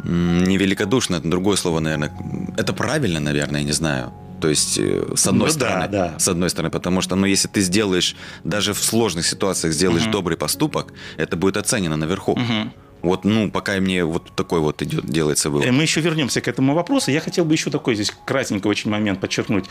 не 0.04 0.56
великодушно, 0.56 1.16
это 1.16 1.28
другое 1.28 1.56
слово, 1.56 1.80
наверное. 1.80 2.12
Это 2.56 2.72
правильно, 2.72 3.18
наверное, 3.18 3.60
я 3.60 3.66
не 3.66 3.72
знаю. 3.72 4.12
То 4.40 4.48
есть, 4.48 4.78
э, 4.78 5.14
с 5.16 5.26
одной 5.26 5.48
ну, 5.48 5.52
стороны, 5.52 5.88
да, 5.88 6.10
да. 6.10 6.18
с 6.18 6.28
одной 6.28 6.50
стороны, 6.50 6.70
потому 6.70 7.00
что, 7.00 7.16
ну, 7.16 7.26
если 7.26 7.48
ты 7.48 7.60
сделаешь, 7.60 8.14
даже 8.44 8.72
в 8.72 8.78
сложных 8.78 9.26
ситуациях 9.26 9.74
сделаешь 9.74 10.04
угу. 10.04 10.12
добрый 10.12 10.36
поступок, 10.36 10.92
это 11.16 11.36
будет 11.36 11.56
оценено 11.56 11.96
наверху. 11.96 12.32
Угу. 12.32 12.72
Вот, 13.02 13.24
ну, 13.24 13.50
пока 13.50 13.78
мне 13.80 14.04
вот 14.04 14.32
такой 14.34 14.60
вот 14.60 14.82
идет, 14.82 15.06
делается 15.06 15.50
вывод. 15.50 15.66
Э, 15.66 15.72
мы 15.72 15.82
еще 15.82 16.00
вернемся 16.00 16.40
к 16.40 16.48
этому 16.48 16.74
вопросу. 16.74 17.10
Я 17.10 17.20
хотел 17.20 17.44
бы 17.44 17.54
еще 17.54 17.70
такой 17.70 17.94
здесь 17.94 18.12
кратенький 18.24 18.68
очень 18.68 18.90
момент 18.90 19.20
подчеркнуть. 19.20 19.66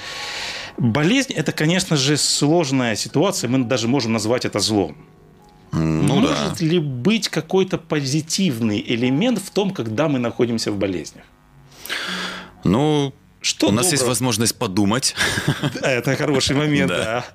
Болезнь– 0.77 1.33
это, 1.35 1.51
конечно 1.51 1.97
же, 1.97 2.17
сложная 2.17 2.95
ситуация. 2.95 3.49
Мы 3.49 3.65
даже 3.65 3.87
можем 3.87 4.13
назвать 4.13 4.45
это 4.45 4.59
злом. 4.59 4.95
Ну, 5.71 6.21
Может 6.21 6.59
да. 6.59 6.65
ли 6.65 6.79
быть 6.79 7.27
какой-то 7.27 7.77
позитивный 7.77 8.81
элемент 8.87 9.39
в 9.39 9.49
том, 9.49 9.71
когда 9.71 10.07
мы 10.07 10.19
находимся 10.19 10.71
в 10.71 10.77
болезнях? 10.77 11.25
Ну, 12.63 13.13
что 13.45 13.67
У 13.67 13.69
доброго? 13.69 13.83
нас 13.83 13.91
есть 13.91 14.03
возможность 14.03 14.55
подумать. 14.55 15.15
Это 15.81 16.15
хороший 16.15 16.55
момент, 16.55 16.89
да. 16.89 17.25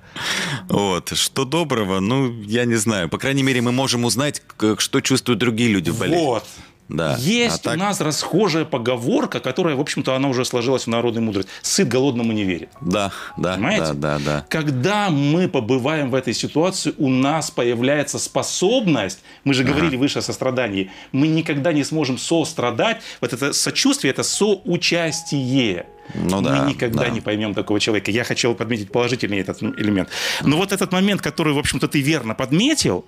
Вот. 0.68 1.16
Что 1.16 1.44
доброго? 1.44 2.00
Ну, 2.00 2.42
я 2.42 2.64
не 2.64 2.74
знаю. 2.74 3.08
По 3.08 3.18
крайней 3.18 3.44
мере, 3.44 3.60
мы 3.60 3.70
можем 3.70 4.04
узнать, 4.04 4.42
что 4.78 5.00
чувствуют 5.00 5.38
другие 5.38 5.70
люди 5.70 5.90
в 5.90 5.98
болезни. 5.98 6.24
Вот. 6.24 6.44
Да. 6.88 7.14
Есть 7.20 7.60
а 7.60 7.62
так... 7.62 7.76
у 7.76 7.78
нас 7.78 8.00
расхожая 8.00 8.64
поговорка, 8.64 9.38
которая, 9.38 9.76
в 9.76 9.80
общем-то, 9.80 10.16
она 10.16 10.28
уже 10.28 10.44
сложилась 10.44 10.84
в 10.84 10.86
народной 10.88 11.22
мудрости. 11.22 11.48
Сыт 11.62 11.86
голодному 11.86 12.32
не 12.32 12.42
верит. 12.42 12.70
Да, 12.80 13.12
да, 13.36 13.54
Понимаете? 13.54 13.92
да, 13.92 14.18
да, 14.18 14.18
да. 14.18 14.46
Когда 14.48 15.10
мы 15.10 15.48
побываем 15.48 16.10
в 16.10 16.16
этой 16.16 16.34
ситуации, 16.34 16.92
у 16.98 17.08
нас 17.08 17.52
появляется 17.52 18.18
способность, 18.18 19.20
мы 19.44 19.54
же 19.54 19.62
говорили 19.62 19.94
ага. 19.94 19.98
выше 19.98 20.18
о 20.18 20.22
сострадании, 20.22 20.90
мы 21.12 21.28
никогда 21.28 21.72
не 21.72 21.84
сможем 21.84 22.18
сострадать. 22.18 23.00
Вот 23.20 23.32
это 23.32 23.52
сочувствие, 23.52 24.10
это 24.10 24.24
соучастие. 24.24 25.86
Ну, 26.14 26.40
да, 26.42 26.62
мы 26.62 26.70
никогда 26.70 27.04
да. 27.04 27.08
не 27.08 27.20
поймем 27.20 27.54
такого 27.54 27.80
человека. 27.80 28.10
Я 28.10 28.24
хотел 28.24 28.54
подметить 28.54 28.90
положительный 28.90 29.38
этот 29.38 29.62
элемент. 29.62 30.08
Но 30.42 30.56
вот 30.56 30.72
этот 30.72 30.92
момент, 30.92 31.22
который, 31.22 31.52
в 31.52 31.58
общем-то, 31.58 31.88
ты 31.88 32.00
верно 32.00 32.34
подметил, 32.34 33.04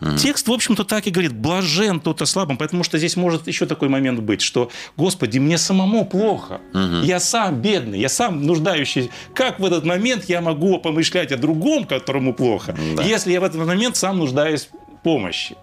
mm. 0.00 0.18
текст, 0.18 0.48
в 0.48 0.52
общем-то, 0.52 0.84
так 0.84 1.06
и 1.06 1.10
говорит, 1.10 1.32
блажен 1.32 2.00
тот 2.00 2.22
ослабым, 2.22 2.56
потому 2.56 2.84
что 2.84 2.98
здесь 2.98 3.16
может 3.16 3.46
еще 3.46 3.66
такой 3.66 3.88
момент 3.88 4.20
быть, 4.20 4.42
что, 4.42 4.70
Господи, 4.96 5.38
мне 5.38 5.58
самому 5.58 6.04
плохо, 6.04 6.60
mm-hmm. 6.72 7.04
я 7.04 7.20
сам 7.20 7.60
бедный, 7.60 8.00
я 8.00 8.08
сам 8.08 8.42
нуждающийся. 8.46 9.10
Как 9.34 9.60
в 9.60 9.64
этот 9.64 9.84
момент 9.84 10.24
я 10.28 10.40
могу 10.40 10.78
помышлять 10.78 11.32
о 11.32 11.36
другом, 11.36 11.84
которому 11.84 12.34
плохо, 12.34 12.76
да. 12.96 13.02
если 13.02 13.32
я 13.32 13.40
в 13.40 13.44
этот 13.44 13.66
момент 13.66 13.96
сам 13.96 14.18
нуждаюсь 14.18 14.68
в 14.68 15.02
помощи? 15.02 15.56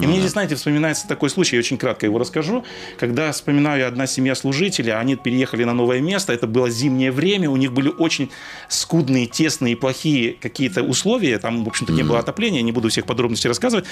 И 0.00 0.06
мне 0.06 0.18
здесь, 0.18 0.32
знаете, 0.32 0.54
вспоминается 0.54 1.06
такой 1.08 1.30
случай, 1.30 1.56
я 1.56 1.60
очень 1.60 1.78
кратко 1.78 2.06
его 2.06 2.18
расскажу. 2.18 2.64
Когда 2.98 3.32
вспоминаю 3.32 3.86
одна 3.86 4.06
семья 4.06 4.34
служителей, 4.34 4.94
они 4.94 5.16
переехали 5.16 5.64
на 5.64 5.74
новое 5.74 6.00
место, 6.00 6.32
это 6.32 6.46
было 6.46 6.70
зимнее 6.70 7.12
время, 7.12 7.50
у 7.50 7.56
них 7.56 7.72
были 7.72 7.88
очень 7.88 8.30
скудные, 8.68 9.26
тесные, 9.26 9.76
плохие 9.76 10.34
какие-то 10.40 10.82
условия, 10.82 11.38
там, 11.38 11.64
в 11.64 11.68
общем-то, 11.68 11.92
не 11.92 12.02
было 12.02 12.18
отопления, 12.18 12.62
не 12.62 12.72
буду 12.72 12.88
всех 12.88 13.06
подробностей 13.06 13.48
рассказывать. 13.48 13.84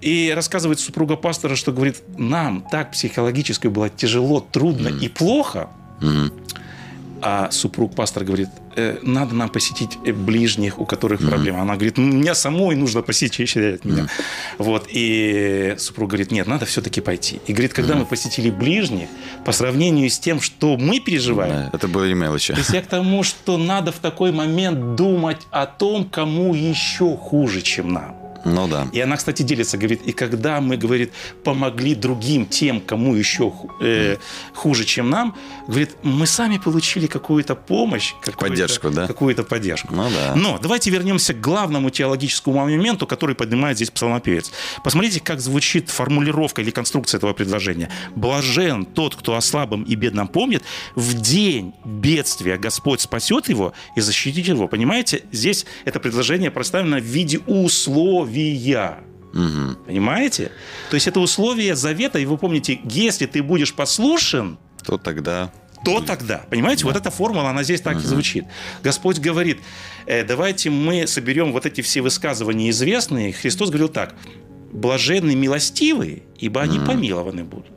И 0.00 0.32
рассказывает 0.34 0.80
супруга 0.80 1.16
пастора, 1.16 1.56
что 1.56 1.72
говорит, 1.72 2.02
нам 2.16 2.64
так 2.70 2.92
психологически 2.92 3.68
было 3.68 3.88
тяжело, 3.88 4.40
трудно 4.40 4.88
и 4.88 5.08
плохо, 5.08 5.70
а 7.20 7.50
супруг 7.50 7.94
пастор 7.94 8.24
говорит, 8.24 8.48
э, 8.76 8.98
надо 9.02 9.34
нам 9.34 9.48
посетить 9.48 9.98
э, 10.04 10.12
ближних, 10.12 10.78
у 10.78 10.86
которых 10.86 11.20
mm-hmm. 11.20 11.28
проблемы. 11.28 11.58
Она 11.58 11.74
говорит, 11.74 11.98
мне 11.98 12.34
самой 12.34 12.76
нужно 12.76 13.02
посетить 13.02 13.56
меня. 13.56 14.02
Mm-hmm. 14.02 14.10
Вот, 14.58 14.88
и 14.88 15.76
супруг 15.78 16.10
говорит, 16.10 16.32
нет, 16.32 16.46
надо 16.46 16.66
все-таки 16.66 17.00
пойти. 17.00 17.40
И 17.46 17.52
говорит, 17.52 17.72
когда 17.72 17.94
mm-hmm. 17.94 17.98
мы 17.98 18.06
посетили 18.06 18.50
ближних, 18.50 19.08
по 19.44 19.52
сравнению 19.52 20.10
с 20.10 20.18
тем, 20.18 20.40
что 20.40 20.76
мы 20.76 21.00
переживаем... 21.00 21.52
Да, 21.52 21.70
это 21.72 21.88
было 21.88 22.04
мелочи. 22.12 22.52
То 22.52 22.58
есть 22.58 22.70
я 22.70 22.82
к 22.82 22.86
тому, 22.86 23.22
что 23.22 23.56
надо 23.56 23.92
в 23.92 23.98
такой 23.98 24.32
момент 24.32 24.96
думать 24.96 25.46
о 25.50 25.66
том, 25.66 26.04
кому 26.04 26.54
еще 26.54 27.16
хуже, 27.16 27.62
чем 27.62 27.92
нам. 27.92 28.27
Ну 28.44 28.68
да. 28.68 28.88
И 28.92 29.00
она, 29.00 29.16
кстати, 29.16 29.42
делится, 29.42 29.76
говорит, 29.76 30.02
и 30.04 30.12
когда 30.12 30.60
мы, 30.60 30.76
говорит, 30.76 31.12
помогли 31.44 31.94
другим, 31.94 32.46
тем, 32.46 32.80
кому 32.80 33.14
еще 33.14 33.52
э, 33.80 34.16
хуже, 34.54 34.84
чем 34.84 35.10
нам, 35.10 35.36
говорит, 35.66 35.96
мы 36.02 36.26
сами 36.26 36.58
получили 36.58 37.06
какую-то 37.06 37.54
помощь. 37.54 38.14
Какую 38.22 38.50
поддержку, 38.50 38.90
да? 38.90 39.06
Какую-то 39.06 39.44
поддержку. 39.44 39.94
Ну 39.94 40.08
да. 40.10 40.34
Но 40.34 40.58
давайте 40.58 40.90
вернемся 40.90 41.34
к 41.34 41.40
главному 41.40 41.90
теологическому 41.90 42.58
моменту, 42.60 43.06
который 43.06 43.34
поднимает 43.34 43.76
здесь 43.76 43.90
псалмопевец. 43.90 44.52
Посмотрите, 44.84 45.20
как 45.20 45.40
звучит 45.40 45.90
формулировка 45.90 46.62
или 46.62 46.70
конструкция 46.70 47.18
этого 47.18 47.32
предложения. 47.32 47.90
«Блажен 48.14 48.84
тот, 48.84 49.16
кто 49.16 49.34
о 49.34 49.40
слабом 49.40 49.82
и 49.82 49.94
бедном 49.94 50.28
помнит, 50.28 50.62
в 50.94 51.20
день 51.20 51.74
бедствия 51.84 52.56
Господь 52.56 53.00
спасет 53.00 53.48
его 53.48 53.72
и 53.96 54.00
защитит 54.00 54.46
его». 54.46 54.68
Понимаете, 54.68 55.22
здесь 55.32 55.66
это 55.84 56.00
предложение 56.00 56.50
представлено 56.50 56.98
в 56.98 57.04
виде 57.04 57.38
условия 57.46 58.27
условия. 58.28 58.98
Угу. 59.32 59.84
Понимаете? 59.86 60.50
То 60.90 60.94
есть 60.94 61.06
это 61.06 61.20
условие 61.20 61.76
завета, 61.76 62.18
и 62.18 62.24
вы 62.24 62.38
помните, 62.38 62.80
если 62.84 63.26
ты 63.26 63.42
будешь 63.42 63.74
послушен, 63.74 64.58
то 64.84 64.98
тогда 64.98 65.52
то 65.84 66.00
тогда. 66.00 66.42
Понимаете, 66.50 66.82
да. 66.82 66.88
вот 66.88 66.96
эта 66.96 67.10
формула, 67.10 67.50
она 67.50 67.62
здесь 67.62 67.80
так 67.80 67.96
угу. 67.96 68.04
и 68.04 68.06
звучит. 68.06 68.44
Господь 68.82 69.18
говорит, 69.18 69.58
э, 70.06 70.24
давайте 70.24 70.70
мы 70.70 71.06
соберем 71.06 71.52
вот 71.52 71.66
эти 71.66 71.80
все 71.82 72.00
высказывания 72.00 72.70
известные. 72.70 73.32
Христос 73.32 73.68
говорил 73.68 73.88
так, 73.88 74.14
блаженны 74.72 75.34
милостивые, 75.34 76.24
ибо 76.38 76.62
они 76.62 76.78
угу. 76.78 76.86
помилованы 76.86 77.44
будут. 77.44 77.72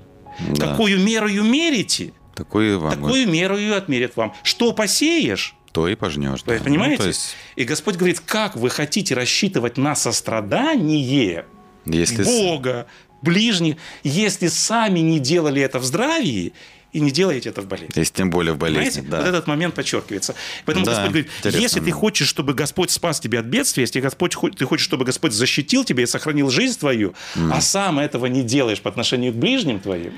Да. 0.50 0.70
Какую 0.70 1.00
мерою 1.00 1.44
мерите, 1.44 2.14
такую, 2.36 2.80
вам 2.80 2.92
такую 2.92 3.28
меру 3.28 3.58
и 3.58 3.70
отмерят 3.70 4.16
вам. 4.16 4.34
Что 4.44 4.74
посеешь, 4.74 5.56
то 5.72 5.88
и 5.88 5.96
пожнешь. 5.96 6.44
Да. 6.44 6.58
Понимаете? 6.64 6.98
Ну, 6.98 7.04
то 7.04 7.08
есть... 7.08 7.36
И 7.56 7.64
Господь 7.64 7.96
говорит, 7.96 8.20
как 8.20 8.56
вы 8.56 8.70
хотите 8.70 9.16
рассчитывать 9.16 9.78
на 9.78 9.96
сострадание 9.96 11.46
если... 11.86 12.24
Бога, 12.24 12.88
ближних, 13.22 13.78
если 14.04 14.48
сами 14.48 15.00
не 15.00 15.20
делали 15.20 15.62
это 15.62 15.80
в 15.80 15.84
здравии 15.84 16.54
и 16.92 17.00
не 17.00 17.12
делаете 17.12 17.50
это 17.50 17.62
в 17.62 17.68
болезни. 17.68 17.94
Если 17.96 18.14
тем 18.14 18.30
более 18.30 18.54
в 18.54 18.58
болезни, 18.58 19.02
да. 19.02 19.20
Вот 19.20 19.28
этот 19.28 19.48
момент 19.48 19.76
подчеркивается. 19.76 20.36
Поэтому 20.66 20.86
да, 20.86 20.92
Господь 20.92 21.10
говорит, 21.12 21.56
если 21.58 21.80
ты 21.80 21.92
хочешь, 21.92 22.28
чтобы 22.28 22.54
Господь 22.54 22.92
спас 22.92 23.20
тебя 23.20 23.40
от 23.40 23.46
бедствия, 23.46 23.84
если 23.84 24.02
Господь, 24.02 24.36
ты 24.58 24.66
хочешь, 24.66 24.86
чтобы 24.86 25.06
Господь 25.06 25.32
защитил 25.32 25.86
тебя 25.86 26.04
и 26.04 26.06
сохранил 26.06 26.50
жизнь 26.50 26.78
твою, 26.78 27.14
mm. 27.36 27.52
а 27.54 27.62
сам 27.62 28.00
этого 28.00 28.26
не 28.26 28.44
делаешь 28.44 28.82
по 28.82 28.90
отношению 28.90 29.32
к 29.32 29.36
ближним 29.36 29.80
твоим, 29.80 30.14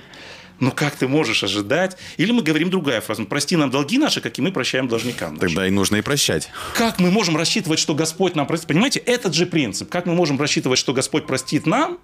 ну 0.59 0.71
как 0.71 0.95
ты 0.95 1.07
можешь 1.07 1.43
ожидать? 1.43 1.97
Или 2.17 2.31
мы 2.31 2.41
говорим 2.41 2.69
другая 2.69 3.01
фраза. 3.01 3.23
Прости 3.25 3.55
нам 3.55 3.71
долги 3.71 3.97
наши, 3.97 4.21
как 4.21 4.37
и 4.37 4.41
мы 4.41 4.51
прощаем 4.51 4.87
должникам. 4.87 5.35
Нашим. 5.35 5.47
Тогда 5.47 5.67
и 5.67 5.71
нужно 5.71 5.97
и 5.97 6.01
прощать. 6.01 6.49
Как 6.75 6.99
мы 6.99 7.11
можем 7.11 7.37
рассчитывать, 7.37 7.79
что 7.79 7.95
Господь 7.95 8.35
нам 8.35 8.47
простит? 8.47 8.67
Понимаете, 8.67 8.99
этот 8.99 9.33
же 9.33 9.45
принцип. 9.45 9.89
Как 9.89 10.05
мы 10.05 10.13
можем 10.13 10.39
рассчитывать, 10.39 10.79
что 10.79 10.93
Господь 10.93 11.27
простит 11.27 11.65
нам, 11.65 11.99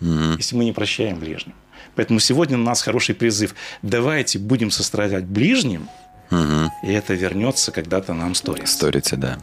угу. 0.00 0.36
если 0.36 0.56
мы 0.56 0.64
не 0.64 0.72
прощаем 0.72 1.18
ближним? 1.18 1.54
Поэтому 1.94 2.20
сегодня 2.20 2.56
у 2.56 2.62
нас 2.62 2.82
хороший 2.82 3.14
призыв. 3.14 3.54
Давайте 3.82 4.38
будем 4.38 4.70
сострадать 4.70 5.24
ближним, 5.24 5.88
угу. 6.30 6.72
и 6.82 6.92
это 6.92 7.14
вернется 7.14 7.72
когда-то 7.72 8.14
нам 8.14 8.34
сторится. 8.34 8.74
Сторится, 8.74 9.16
да. 9.16 9.38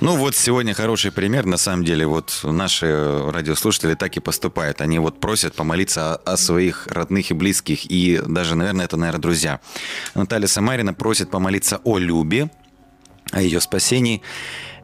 Ну 0.00 0.16
вот 0.16 0.34
сегодня 0.36 0.74
хороший 0.74 1.12
пример. 1.12 1.46
На 1.46 1.56
самом 1.56 1.84
деле 1.84 2.06
вот 2.06 2.40
наши 2.42 3.30
радиослушатели 3.30 3.94
так 3.94 4.16
и 4.16 4.20
поступают. 4.20 4.80
Они 4.80 4.98
вот 4.98 5.20
просят 5.20 5.54
помолиться 5.54 6.14
о, 6.14 6.32
о 6.32 6.36
своих 6.36 6.86
родных 6.88 7.30
и 7.30 7.34
близких. 7.34 7.90
И 7.90 8.20
даже, 8.26 8.54
наверное, 8.54 8.84
это, 8.84 8.96
наверное, 8.96 9.22
друзья. 9.22 9.60
Наталья 10.14 10.46
Самарина 10.46 10.94
просит 10.94 11.30
помолиться 11.30 11.80
о 11.84 11.98
Любе, 11.98 12.50
о 13.30 13.40
ее 13.40 13.60
спасении. 13.60 14.20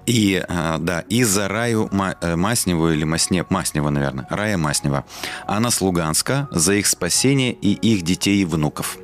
И, 0.07 0.43
а, 0.49 0.79
да, 0.79 1.01
и 1.09 1.25
за 1.25 1.49
Раю 1.49 1.91
э, 1.93 2.37
Масневу 2.37 2.91
или 2.91 3.05
Масне, 3.05 3.45
Маснева, 3.49 3.91
наверное, 3.91 4.27
Рая 4.31 4.57
Маснева. 4.57 5.05
Она 5.47 5.71
с 5.71 5.81
Луганска, 5.81 6.49
за 6.51 6.75
их 6.75 6.87
спасение 6.87 7.53
и 7.53 7.73
их 7.75 8.03
детей 8.03 8.41
и 8.43 8.45
внуков. 8.45 8.97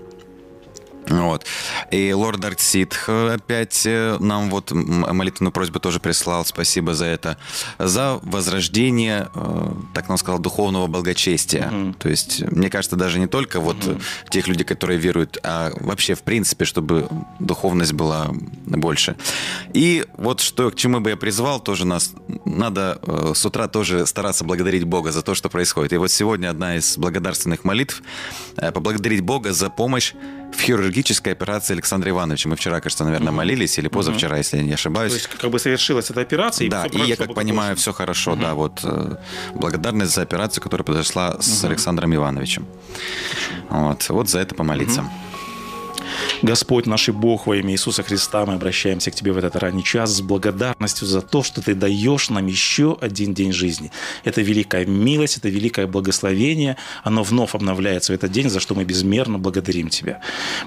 Вот. 1.08 1.44
И 1.90 2.12
лорд 2.12 2.44
Арксид 2.44 2.98
опять 3.08 3.86
э, 3.86 4.16
нам 4.18 4.50
вот 4.50 4.72
молитвенную 4.72 5.52
просьбу 5.52 5.78
тоже 5.78 6.00
прислал. 6.00 6.44
Спасибо 6.44 6.94
за 6.94 7.06
это. 7.06 7.36
За 7.78 8.18
возрождение, 8.22 9.28
э, 9.34 9.72
так 9.94 10.08
нам 10.08 10.18
сказал, 10.18 10.40
духовного 10.40 10.86
благочестия. 10.88 11.70
Угу. 11.70 11.94
То 11.94 12.08
есть, 12.08 12.42
мне 12.42 12.70
кажется, 12.70 12.96
даже 12.96 13.18
не 13.18 13.26
только 13.26 13.60
вот 13.60 13.84
угу. 13.86 14.00
тех 14.30 14.48
людей, 14.48 14.64
которые 14.64 14.98
веруют, 14.98 15.38
а 15.42 15.72
вообще, 15.80 16.14
в 16.14 16.22
принципе, 16.22 16.64
чтобы 16.64 17.08
духовность 17.38 17.92
была 17.92 18.28
больше. 18.66 19.16
И 19.72 20.04
вот 20.16 20.40
что, 20.40 20.70
к 20.70 20.76
чему 20.76 21.00
бы 21.00 21.10
я 21.10 21.16
призвал, 21.16 21.60
тоже 21.60 21.86
нас 21.86 22.12
надо 22.44 22.98
э, 23.02 23.32
с 23.34 23.46
утра 23.46 23.68
тоже 23.68 24.06
стараться 24.06 24.44
благодарить 24.44 24.84
Бога 24.84 25.12
за 25.12 25.22
то, 25.22 25.34
что 25.34 25.48
происходит. 25.48 25.92
И 25.92 25.96
вот 25.96 26.10
сегодня 26.10 26.50
одна 26.50 26.76
из 26.76 26.98
благодарственных 26.98 27.64
молитв– 27.64 28.02
поблагодарить 28.56 29.20
Бога 29.20 29.52
за 29.52 29.70
помощь 29.70 30.14
в 30.52 30.61
хирургической 30.61 31.32
операции 31.32 31.74
Александра 31.74 32.11
Ивановича. 32.11 32.48
Мы 32.48 32.56
вчера, 32.56 32.80
кажется, 32.80 33.04
наверное, 33.04 33.32
молились, 33.32 33.78
или 33.78 33.88
позавчера, 33.88 34.32
угу. 34.32 34.38
если 34.38 34.59
я 34.59 34.62
не 34.62 34.72
ошибаюсь. 34.72 35.12
То 35.12 35.18
есть, 35.18 35.28
как 35.28 35.50
бы 35.50 35.59
совершилась 35.59 36.11
эта 36.11 36.20
операция. 36.20 36.70
Да, 36.70 36.87
и, 36.87 36.98
и 36.98 37.02
я 37.09 37.16
как 37.16 37.35
понимаю, 37.35 37.76
все 37.76 37.92
хорошо, 37.92 38.32
угу. 38.32 38.42
да, 38.42 38.54
вот 38.54 38.80
э, 38.82 39.16
благодарность 39.54 40.14
за 40.14 40.22
операцию, 40.22 40.62
которая 40.62 40.85
произошла 40.85 41.30
угу. 41.30 41.42
с 41.42 41.64
Александром 41.64 42.14
Ивановичем. 42.14 42.66
Вот, 43.70 44.09
вот 44.09 44.28
за 44.28 44.40
это 44.40 44.54
помолиться. 44.54 45.02
Угу. 45.02 45.11
Господь 46.42 46.87
наш 46.87 47.09
и 47.09 47.12
Бог 47.12 47.46
во 47.46 47.57
имя 47.57 47.72
Иисуса 47.72 48.03
Христа, 48.03 48.44
мы 48.44 48.55
обращаемся 48.55 49.11
к 49.11 49.14
Тебе 49.14 49.33
в 49.33 49.38
этот 49.38 49.57
ранний 49.57 49.83
час 49.83 50.16
с 50.16 50.20
благодарностью 50.20 51.07
за 51.07 51.22
то, 51.22 51.42
что 51.42 51.62
Ты 51.62 51.75
даешь 51.75 52.29
нам 52.29 52.46
еще 52.46 52.96
один 53.01 53.33
день 53.33 53.53
жизни. 53.53 53.90
Это 54.22 54.42
великая 54.42 54.85
милость, 54.85 55.38
это 55.38 55.49
великое 55.49 55.87
благословение. 55.87 56.77
Оно 57.05 57.22
вновь 57.22 57.55
обновляется 57.55 58.12
в 58.12 58.14
этот 58.14 58.33
день, 58.33 58.51
за 58.51 58.61
что 58.61 58.75
мы 58.75 58.85
безмерно 58.85 59.38
благодарим 59.38 59.88
Тебя. 59.88 60.20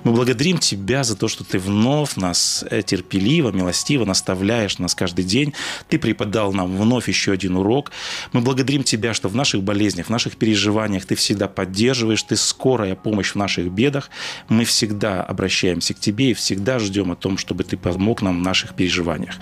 Мы 0.03 0.11
благодарим 0.11 0.57
Тебя 0.57 1.03
за 1.03 1.15
то, 1.15 1.27
что 1.27 1.43
Ты 1.43 1.59
вновь 1.59 2.15
нас 2.15 2.65
э, 2.69 2.81
терпеливо, 2.81 3.51
милостиво 3.51 4.05
наставляешь 4.05 4.79
нас 4.79 4.95
каждый 4.95 5.23
день. 5.23 5.53
Ты 5.87 5.99
преподал 5.99 6.51
нам 6.51 6.75
вновь 6.75 7.07
еще 7.07 7.31
один 7.31 7.57
урок. 7.57 7.91
Мы 8.33 8.41
благодарим 8.41 8.83
Тебя, 8.83 9.13
что 9.13 9.29
в 9.29 9.35
наших 9.35 9.61
болезнях, 9.61 10.07
в 10.07 10.09
наших 10.09 10.35
переживаниях 10.35 11.05
Ты 11.05 11.13
всегда 11.13 11.47
поддерживаешь, 11.47 12.23
Ты 12.23 12.35
скорая 12.37 12.95
помощь 12.95 13.33
в 13.33 13.35
наших 13.35 13.71
бедах. 13.71 14.09
Мы 14.47 14.65
всегда 14.65 15.21
обращаемся 15.59 15.93
к 15.93 15.99
Тебе 15.99 16.31
и 16.31 16.33
всегда 16.33 16.79
ждем 16.79 17.11
о 17.11 17.15
том, 17.15 17.37
чтобы 17.37 17.63
Ты 17.63 17.77
помог 17.77 18.21
нам 18.21 18.39
в 18.39 18.43
наших 18.43 18.75
переживаниях. 18.75 19.35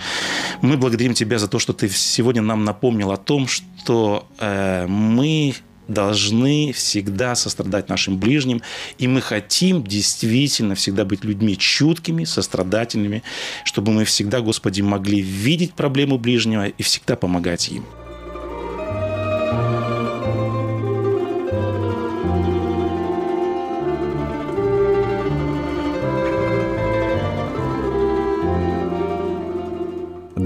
Мы 0.62 0.76
благодарим 0.76 1.14
Тебя 1.14 1.38
за 1.38 1.48
то, 1.48 1.58
что 1.58 1.72
Ты 1.72 1.88
сегодня 1.88 2.42
нам 2.42 2.64
напомнил 2.64 3.12
о 3.12 3.16
том, 3.16 3.46
что 3.46 4.26
э, 4.40 4.86
мы 4.88 5.54
должны 5.86 6.72
всегда 6.72 7.34
сострадать 7.34 7.88
нашим 7.88 8.18
ближним, 8.18 8.60
и 8.98 9.08
мы 9.08 9.20
хотим 9.20 9.82
действительно 9.82 10.74
всегда 10.74 11.04
быть 11.04 11.24
людьми 11.24 11.56
чуткими, 11.56 12.24
сострадательными, 12.24 13.22
чтобы 13.64 13.92
мы 13.92 14.04
всегда, 14.04 14.40
Господи, 14.40 14.82
могли 14.82 15.20
видеть 15.20 15.72
проблему 15.74 16.18
ближнего 16.18 16.66
и 16.66 16.82
всегда 16.82 17.16
помогать 17.16 17.68
им. 17.70 17.84